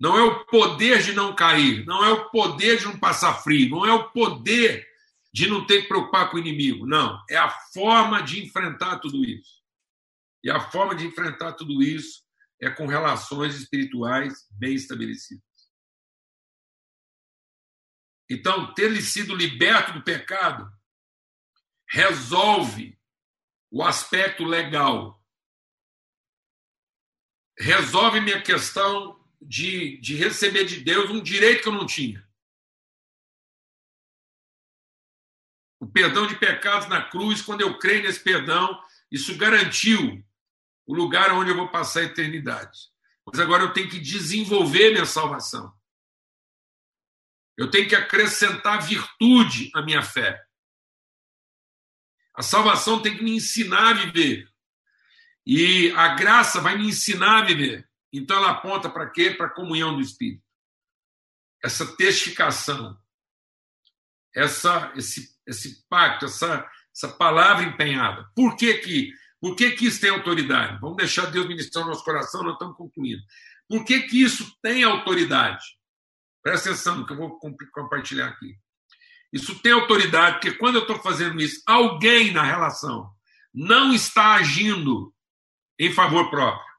Não 0.00 0.16
é 0.16 0.22
o 0.22 0.44
poder 0.46 1.02
de 1.02 1.12
não 1.12 1.34
cair, 1.34 1.84
não 1.86 2.04
é 2.04 2.10
o 2.10 2.30
poder 2.30 2.78
de 2.78 2.86
não 2.86 2.98
passar 2.98 3.34
frio, 3.42 3.70
não 3.70 3.86
é 3.86 3.92
o 3.92 4.10
poder 4.10 4.86
de 5.32 5.48
não 5.48 5.66
ter 5.66 5.82
que 5.82 5.88
preocupar 5.88 6.30
com 6.30 6.36
o 6.36 6.40
inimigo. 6.40 6.86
Não, 6.86 7.22
é 7.30 7.36
a 7.36 7.50
forma 7.72 8.22
de 8.22 8.44
enfrentar 8.44 8.98
tudo 8.98 9.24
isso. 9.24 9.62
E 10.44 10.50
a 10.50 10.60
forma 10.70 10.94
de 10.94 11.06
enfrentar 11.06 11.52
tudo 11.52 11.82
isso 11.82 12.22
é 12.60 12.68
com 12.68 12.86
relações 12.86 13.54
espirituais 13.54 14.46
bem 14.50 14.74
estabelecidas. 14.74 15.42
Então, 18.30 18.72
ter 18.74 19.00
sido 19.02 19.34
liberto 19.34 19.92
do 19.92 20.02
pecado 20.02 20.70
resolve 21.92 22.98
o 23.70 23.82
aspecto 23.82 24.44
legal. 24.44 25.22
Resolve 27.58 28.20
minha 28.20 28.42
questão 28.42 29.22
de, 29.40 29.98
de 29.98 30.16
receber 30.16 30.64
de 30.64 30.80
Deus 30.80 31.10
um 31.10 31.22
direito 31.22 31.62
que 31.62 31.68
eu 31.68 31.72
não 31.72 31.86
tinha. 31.86 32.26
o 35.82 35.86
perdão 35.88 36.28
de 36.28 36.36
pecados 36.36 36.86
na 36.86 37.02
cruz, 37.02 37.42
quando 37.42 37.60
eu 37.60 37.76
creio 37.76 38.04
nesse 38.04 38.20
perdão, 38.20 38.80
isso 39.10 39.36
garantiu 39.36 40.24
o 40.86 40.94
lugar 40.94 41.32
onde 41.32 41.50
eu 41.50 41.56
vou 41.56 41.68
passar 41.70 42.00
a 42.00 42.04
eternidade. 42.04 42.78
Mas 43.26 43.40
agora 43.40 43.64
eu 43.64 43.72
tenho 43.72 43.90
que 43.90 43.98
desenvolver 43.98 44.92
minha 44.92 45.04
salvação. 45.04 45.74
Eu 47.58 47.68
tenho 47.68 47.88
que 47.88 47.96
acrescentar 47.96 48.80
virtude 48.80 49.72
à 49.74 49.82
minha 49.82 50.04
fé. 50.04 50.40
A 52.34 52.42
salvação 52.42 53.00
tem 53.00 53.16
que 53.16 53.22
me 53.22 53.32
ensinar 53.32 53.90
a 53.90 53.92
viver. 53.92 54.48
E 55.44 55.90
a 55.92 56.14
graça 56.14 56.60
vai 56.60 56.78
me 56.78 56.86
ensinar 56.88 57.40
a 57.40 57.44
viver. 57.44 57.88
Então 58.12 58.36
ela 58.36 58.52
aponta 58.52 58.88
para 58.88 59.10
quê? 59.10 59.30
Para 59.30 59.46
a 59.46 59.54
comunhão 59.54 59.94
do 59.94 60.00
Espírito. 60.00 60.42
Essa 61.62 61.96
testificação. 61.96 62.96
Essa, 64.34 64.92
esse 64.96 65.32
esse 65.46 65.84
pacto, 65.88 66.26
essa, 66.26 66.68
essa 66.94 67.08
palavra 67.08 67.64
empenhada. 67.64 68.28
Por 68.34 68.56
que 68.56 68.74
que, 68.74 69.12
por 69.40 69.56
que 69.56 69.72
que 69.72 69.86
isso 69.86 70.00
tem 70.00 70.10
autoridade? 70.10 70.80
Vamos 70.80 70.96
deixar 70.96 71.26
Deus 71.26 71.46
ministrar 71.46 71.84
no 71.84 71.90
nosso 71.90 72.04
coração, 72.04 72.42
nós 72.42 72.54
estamos 72.54 72.76
concluindo. 72.76 73.22
Por 73.68 73.84
que 73.84 74.02
que 74.02 74.22
isso 74.22 74.56
tem 74.62 74.84
autoridade? 74.84 75.64
Presta 76.42 76.70
atenção 76.70 77.04
que 77.06 77.12
eu 77.12 77.16
vou 77.16 77.38
compartilhar 77.72 78.28
aqui. 78.28 78.56
Isso 79.32 79.58
tem 79.60 79.72
autoridade 79.72 80.34
porque 80.34 80.52
quando 80.52 80.76
eu 80.76 80.82
estou 80.82 80.98
fazendo 80.98 81.40
isso, 81.40 81.62
alguém 81.66 82.32
na 82.32 82.42
relação 82.42 83.10
não 83.52 83.94
está 83.94 84.34
agindo 84.34 85.14
em 85.78 85.92
favor 85.92 86.28
próprio. 86.30 86.72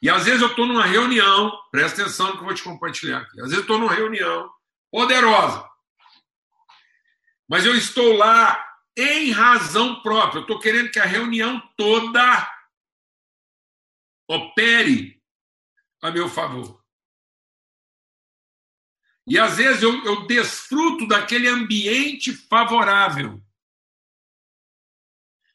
E 0.00 0.08
às 0.08 0.24
vezes 0.24 0.40
eu 0.40 0.48
estou 0.48 0.66
numa 0.66 0.84
reunião, 0.84 1.52
presta 1.72 2.02
atenção 2.02 2.28
no 2.28 2.32
que 2.34 2.38
eu 2.38 2.44
vou 2.44 2.54
te 2.54 2.62
compartilhar 2.62 3.18
aqui. 3.18 3.40
Às 3.40 3.48
vezes 3.48 3.56
eu 3.56 3.62
estou 3.62 3.78
numa 3.78 3.92
reunião 3.92 4.48
poderosa. 4.90 5.68
Mas 7.48 7.66
eu 7.66 7.74
estou 7.74 8.16
lá 8.16 8.64
em 8.96 9.32
razão 9.32 10.00
própria. 10.02 10.38
Eu 10.38 10.42
estou 10.42 10.60
querendo 10.60 10.90
que 10.90 11.00
a 11.00 11.04
reunião 11.04 11.60
toda 11.76 12.48
opere 14.28 15.20
a 16.02 16.10
meu 16.10 16.28
favor. 16.28 16.80
E 19.28 19.38
às 19.38 19.56
vezes 19.56 19.82
eu, 19.82 20.04
eu 20.04 20.26
desfruto 20.26 21.06
daquele 21.06 21.48
ambiente 21.48 22.32
favorável. 22.32 23.42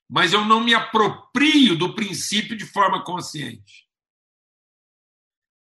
Mas 0.09 0.31
eu 0.31 0.45
não 0.45 0.63
me 0.63 0.73
aproprio 0.73 1.75
do 1.75 1.95
princípio 1.95 2.55
de 2.55 2.65
forma 2.65 3.03
consciente. 3.03 3.87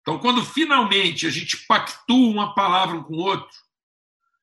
Então, 0.02 0.20
quando 0.20 0.46
finalmente 0.46 1.26
a 1.26 1.30
gente 1.30 1.58
pactua 1.66 2.30
uma 2.30 2.54
palavra 2.54 2.96
um 2.96 3.04
com 3.04 3.16
o 3.16 3.20
outro 3.20 3.58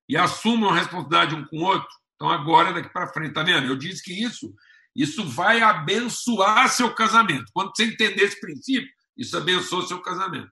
e 0.09 0.17
assume 0.17 0.65
uma 0.65 0.75
responsabilidade 0.75 1.35
um 1.35 1.47
com 1.47 1.59
o 1.59 1.63
outro, 1.63 1.89
então 2.17 2.29
agora 2.29 2.73
daqui 2.73 2.89
para 2.89 3.13
frente, 3.13 3.33
tá 3.33 3.43
vendo? 3.43 3.67
Eu 3.67 3.77
disse 3.77 4.03
que 4.03 4.13
isso 4.13 4.55
isso 4.95 5.25
vai 5.25 5.61
abençoar 5.61 6.69
seu 6.69 6.95
casamento. 6.95 7.51
Quando 7.53 7.75
você 7.75 7.85
entender 7.85 8.23
esse 8.23 8.41
princípio, 8.41 8.89
isso 9.17 9.37
abençoa 9.37 9.87
seu 9.87 10.01
casamento. 10.01 10.51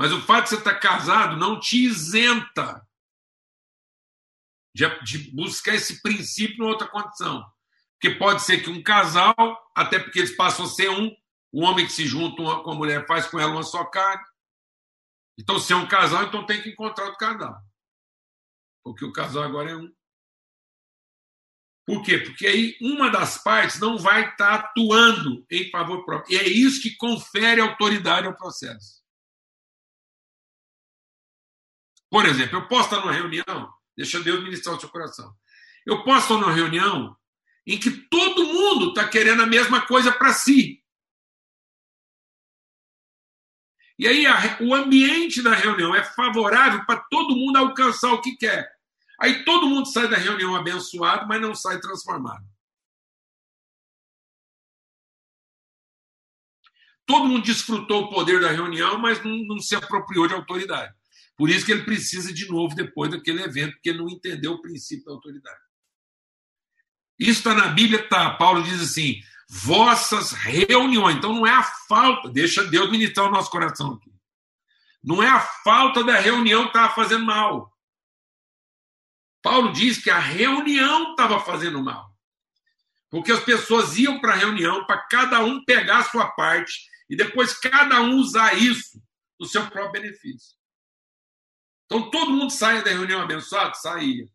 Mas 0.00 0.12
o 0.12 0.22
fato 0.22 0.44
de 0.44 0.48
você 0.48 0.54
estar 0.56 0.76
casado 0.76 1.36
não 1.36 1.60
te 1.60 1.84
isenta 1.84 2.88
de, 4.74 4.88
de 5.04 5.30
buscar 5.32 5.74
esse 5.74 6.00
princípio 6.00 6.64
em 6.64 6.66
outra 6.66 6.88
condição. 6.88 7.44
Porque 7.92 8.16
pode 8.16 8.40
ser 8.40 8.62
que 8.62 8.70
um 8.70 8.82
casal, 8.82 9.34
até 9.76 9.98
porque 9.98 10.20
eles 10.20 10.34
passam 10.34 10.64
a 10.64 10.68
ser 10.68 10.88
um, 10.88 11.14
o 11.52 11.60
homem 11.60 11.84
que 11.84 11.92
se 11.92 12.06
junta 12.06 12.42
com 12.62 12.70
a 12.70 12.74
mulher 12.74 13.06
faz 13.06 13.26
com 13.26 13.38
ela 13.38 13.52
uma 13.52 13.62
só 13.62 13.84
carne. 13.84 14.24
Então, 15.38 15.58
se 15.58 15.70
é 15.74 15.76
um 15.76 15.86
casal, 15.86 16.24
então 16.24 16.46
tem 16.46 16.62
que 16.62 16.70
encontrar 16.70 17.04
outro 17.04 17.18
casal. 17.18 17.60
Porque 18.82 19.04
o 19.04 19.12
casal 19.12 19.42
agora 19.42 19.72
é 19.72 19.76
um. 19.76 19.94
Por 21.86 22.02
quê? 22.02 22.16
Porque 22.16 22.46
aí 22.46 22.74
uma 22.80 23.10
das 23.10 23.36
partes 23.36 23.78
não 23.78 23.98
vai 23.98 24.30
estar 24.30 24.54
atuando 24.54 25.44
em 25.50 25.70
favor 25.70 26.06
próprio. 26.06 26.34
E 26.34 26.38
é 26.38 26.48
isso 26.48 26.80
que 26.80 26.96
confere 26.96 27.60
autoridade 27.60 28.26
ao 28.26 28.34
processo. 28.34 29.00
Por 32.10 32.26
exemplo, 32.26 32.58
eu 32.58 32.68
posso 32.68 32.88
estar 32.88 33.00
numa 33.00 33.12
reunião, 33.12 33.72
deixa 33.96 34.20
Deus 34.20 34.42
ministrar 34.42 34.76
o 34.76 34.80
seu 34.80 34.88
coração. 34.88 35.32
Eu 35.86 36.02
posso 36.02 36.24
estar 36.24 36.34
numa 36.34 36.52
reunião 36.52 37.16
em 37.66 37.78
que 37.78 37.90
todo 37.90 38.46
mundo 38.46 38.88
está 38.88 39.08
querendo 39.08 39.42
a 39.42 39.46
mesma 39.46 39.86
coisa 39.86 40.10
para 40.10 40.32
si. 40.32 40.82
E 43.96 44.08
aí 44.08 44.26
a, 44.26 44.58
o 44.62 44.74
ambiente 44.74 45.42
da 45.42 45.54
reunião 45.54 45.94
é 45.94 46.02
favorável 46.02 46.84
para 46.84 47.00
todo 47.00 47.36
mundo 47.36 47.58
alcançar 47.58 48.12
o 48.12 48.20
que 48.20 48.36
quer. 48.36 48.68
Aí 49.20 49.44
todo 49.44 49.68
mundo 49.68 49.86
sai 49.86 50.08
da 50.08 50.16
reunião 50.16 50.56
abençoado, 50.56 51.28
mas 51.28 51.40
não 51.40 51.54
sai 51.54 51.78
transformado. 51.78 52.44
Todo 57.06 57.26
mundo 57.26 57.44
desfrutou 57.44 58.04
o 58.04 58.10
poder 58.10 58.40
da 58.40 58.50
reunião, 58.50 58.98
mas 58.98 59.22
não, 59.22 59.36
não 59.44 59.58
se 59.58 59.76
apropriou 59.76 60.26
de 60.26 60.34
autoridade. 60.34 60.94
Por 61.40 61.48
isso 61.48 61.64
que 61.64 61.72
ele 61.72 61.84
precisa 61.84 62.34
de 62.34 62.46
novo 62.48 62.74
depois 62.74 63.10
daquele 63.10 63.42
evento, 63.42 63.72
porque 63.72 63.88
ele 63.88 64.00
não 64.00 64.10
entendeu 64.10 64.52
o 64.52 64.60
princípio 64.60 65.06
da 65.06 65.12
autoridade. 65.12 65.58
Isso 67.18 67.38
está 67.38 67.54
na 67.54 67.68
Bíblia, 67.68 68.06
tá. 68.10 68.34
Paulo 68.34 68.62
diz 68.62 68.78
assim: 68.78 69.22
vossas 69.48 70.32
reuniões. 70.32 71.16
Então 71.16 71.34
não 71.34 71.46
é 71.46 71.50
a 71.50 71.62
falta, 71.62 72.28
deixa 72.28 72.62
Deus 72.64 72.90
ministrar 72.90 73.26
o 73.26 73.30
nosso 73.30 73.50
coração 73.50 73.94
aqui. 73.94 74.12
Não 75.02 75.22
é 75.22 75.28
a 75.30 75.40
falta 75.40 76.04
da 76.04 76.20
reunião 76.20 76.64
que 76.64 76.76
estava 76.76 76.94
fazendo 76.94 77.24
mal. 77.24 77.74
Paulo 79.40 79.72
diz 79.72 79.96
que 79.96 80.10
a 80.10 80.18
reunião 80.18 81.12
estava 81.12 81.40
fazendo 81.40 81.82
mal. 81.82 82.14
Porque 83.08 83.32
as 83.32 83.42
pessoas 83.42 83.96
iam 83.96 84.20
para 84.20 84.34
a 84.34 84.36
reunião 84.36 84.84
para 84.84 84.98
cada 85.08 85.42
um 85.42 85.64
pegar 85.64 86.00
a 86.00 86.04
sua 86.04 86.26
parte 86.32 86.82
e 87.08 87.16
depois 87.16 87.58
cada 87.58 88.02
um 88.02 88.16
usar 88.16 88.58
isso 88.58 89.02
no 89.38 89.46
seu 89.46 89.66
próprio 89.70 90.02
benefício. 90.02 90.59
Então 91.90 92.08
todo 92.10 92.30
mundo 92.30 92.52
saía 92.52 92.82
da 92.82 92.90
reunião 92.90 93.20
abençoado? 93.20 93.76
Saía. 93.76 94.28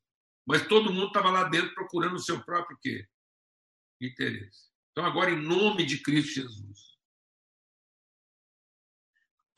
Mas 0.45 0.67
todo 0.67 0.91
mundo 0.91 1.07
estava 1.07 1.31
lá 1.31 1.45
dentro 1.45 1.73
procurando 1.73 2.15
o 2.15 2.19
seu 2.19 2.43
próprio 2.43 2.77
quê? 2.81 3.07
interesse. 4.01 4.69
Então, 4.91 5.05
agora, 5.05 5.31
em 5.31 5.41
nome 5.41 5.85
de 5.85 5.99
Cristo 5.99 6.33
Jesus, 6.33 6.95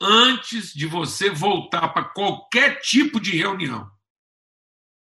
antes 0.00 0.72
de 0.72 0.86
você 0.86 1.30
voltar 1.30 1.88
para 1.88 2.04
qualquer 2.04 2.80
tipo 2.80 3.20
de 3.20 3.36
reunião, 3.36 3.90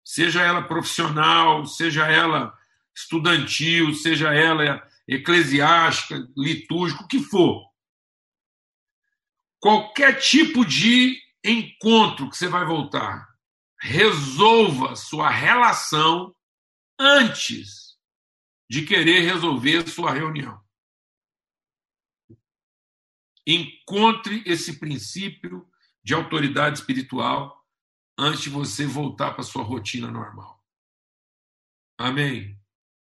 seja 0.04 0.42
ela 0.42 0.68
profissional, 0.68 1.66
seja 1.66 2.08
ela 2.08 2.58
estudantil, 2.96 3.94
seja 3.94 4.34
ela 4.34 4.88
eclesiástica, 5.08 6.28
litúrgica, 6.36 7.04
o 7.04 7.08
que 7.08 7.20
for. 7.20 7.66
Qualquer 9.60 10.20
tipo 10.20 10.64
de 10.66 11.20
encontro 11.46 12.30
que 12.30 12.38
você 12.38 12.48
vai 12.48 12.66
voltar, 12.66 13.28
resolva 13.80 14.96
sua 14.96 15.30
relação 15.30 16.36
antes 17.00 17.96
de 18.70 18.86
querer 18.86 19.22
resolver 19.22 19.88
sua 19.88 20.12
reunião. 20.12 20.60
Encontre 23.46 24.42
esse 24.46 24.80
princípio 24.80 25.70
de 26.04 26.14
autoridade 26.14 26.80
espiritual 26.80 27.64
antes 28.18 28.42
de 28.42 28.50
você 28.50 28.88
voltar 28.88 29.34
para 29.34 29.44
sua 29.44 29.64
rotina 29.64 30.10
normal. 30.10 30.64
Amém? 31.98 32.60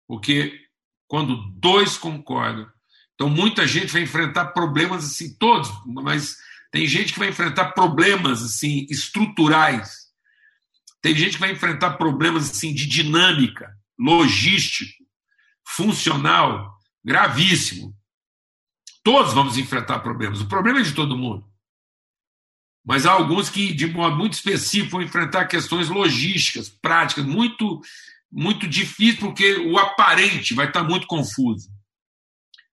Porque 0.07 0.69
quando 1.09 1.51
dois 1.53 1.97
concordam, 1.97 2.71
então 3.15 3.31
muita 3.31 3.67
gente 3.67 3.93
vai 3.93 4.03
enfrentar 4.03 4.53
problemas 4.53 5.05
assim, 5.05 5.37
todos, 5.39 5.69
mas 5.87 6.37
tem 6.77 6.87
gente 6.87 7.15
que 7.15 7.19
vai 7.19 7.31
enfrentar 7.31 7.73
problemas 7.73 8.43
assim 8.43 8.87
estruturais. 8.91 10.09
Tem 11.01 11.17
gente 11.17 11.33
que 11.33 11.41
vai 11.41 11.51
enfrentar 11.51 11.97
problemas 11.97 12.51
assim 12.51 12.75
de 12.75 12.85
dinâmica, 12.85 13.75
logístico, 13.99 15.03
funcional, 15.67 16.77
gravíssimo. 17.03 17.97
Todos 19.03 19.33
vamos 19.33 19.57
enfrentar 19.57 20.01
problemas. 20.01 20.43
O 20.43 20.49
problema 20.49 20.81
é 20.81 20.83
de 20.83 20.93
todo 20.93 21.17
mundo. 21.17 21.51
Mas 22.85 23.07
há 23.07 23.13
alguns 23.13 23.49
que, 23.49 23.73
de 23.73 23.87
modo 23.87 24.15
muito 24.15 24.35
específico, 24.35 24.99
vão 24.99 25.03
enfrentar 25.03 25.47
questões 25.47 25.89
logísticas, 25.89 26.69
práticas, 26.69 27.25
muito, 27.25 27.81
muito 28.31 28.69
difíceis, 28.69 29.19
porque 29.19 29.57
o 29.61 29.79
aparente 29.79 30.53
vai 30.53 30.67
estar 30.67 30.85
muito 30.85 31.07
confuso. 31.07 31.71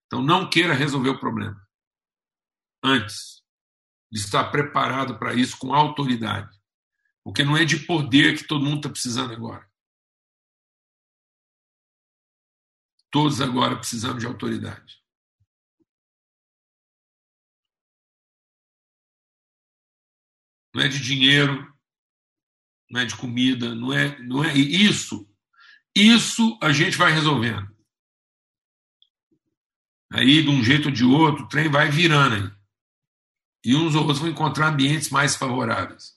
Então, 0.08 0.22
não 0.22 0.50
queira 0.50 0.74
resolver 0.74 1.10
o 1.10 1.20
problema 1.22 1.56
antes 2.84 3.43
de 4.14 4.20
estar 4.20 4.52
preparado 4.52 5.18
para 5.18 5.34
isso 5.34 5.58
com 5.58 5.74
autoridade. 5.74 6.56
Porque 7.24 7.44
não 7.44 7.58
é 7.58 7.66
de 7.66 7.84
poder 7.84 8.38
que 8.38 8.46
todo 8.46 8.64
mundo 8.64 8.78
está 8.78 8.90
precisando 8.90 9.34
agora. 9.34 9.68
Todos 13.10 13.42
agora 13.42 13.76
precisamos 13.76 14.20
de 14.20 14.28
autoridade. 14.28 15.02
Não 20.76 20.84
é 20.84 20.88
de 20.88 21.00
dinheiro, 21.00 21.76
não 22.92 23.02
é 23.02 23.06
de 23.06 23.18
comida, 23.18 23.74
não 23.74 23.92
é, 23.92 24.20
não 24.20 24.44
é 24.44 24.56
isso. 24.56 25.28
Isso 25.96 26.60
a 26.62 26.72
gente 26.72 26.98
vai 26.98 27.12
resolvendo. 27.12 27.68
Aí, 30.12 30.44
de 30.44 30.50
um 30.50 30.64
jeito 30.64 30.90
ou 30.90 30.94
de 30.94 31.04
outro, 31.04 31.46
o 31.46 31.48
trem 31.48 31.68
vai 31.68 31.90
virando 31.90 32.36
aí 32.36 32.53
e 33.64 33.76
uns 33.76 33.96
ou 33.96 34.02
outros 34.02 34.20
vão 34.20 34.30
encontrar 34.30 34.70
ambientes 34.70 35.10
mais 35.10 35.36
favoráveis 35.36 36.14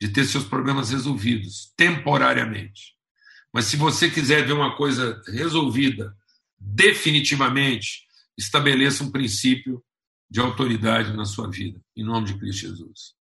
de 0.00 0.08
ter 0.08 0.24
seus 0.24 0.44
problemas 0.44 0.90
resolvidos 0.90 1.72
temporariamente. 1.76 2.94
Mas 3.52 3.66
se 3.66 3.76
você 3.76 4.10
quiser 4.10 4.46
ver 4.46 4.52
uma 4.52 4.76
coisa 4.76 5.22
resolvida 5.28 6.16
definitivamente, 6.58 8.04
estabeleça 8.36 9.04
um 9.04 9.10
princípio 9.10 9.82
de 10.30 10.40
autoridade 10.40 11.12
na 11.16 11.24
sua 11.24 11.48
vida, 11.48 11.80
em 11.96 12.04
nome 12.04 12.26
de 12.26 12.38
Cristo 12.38 12.62
Jesus. 12.62 13.12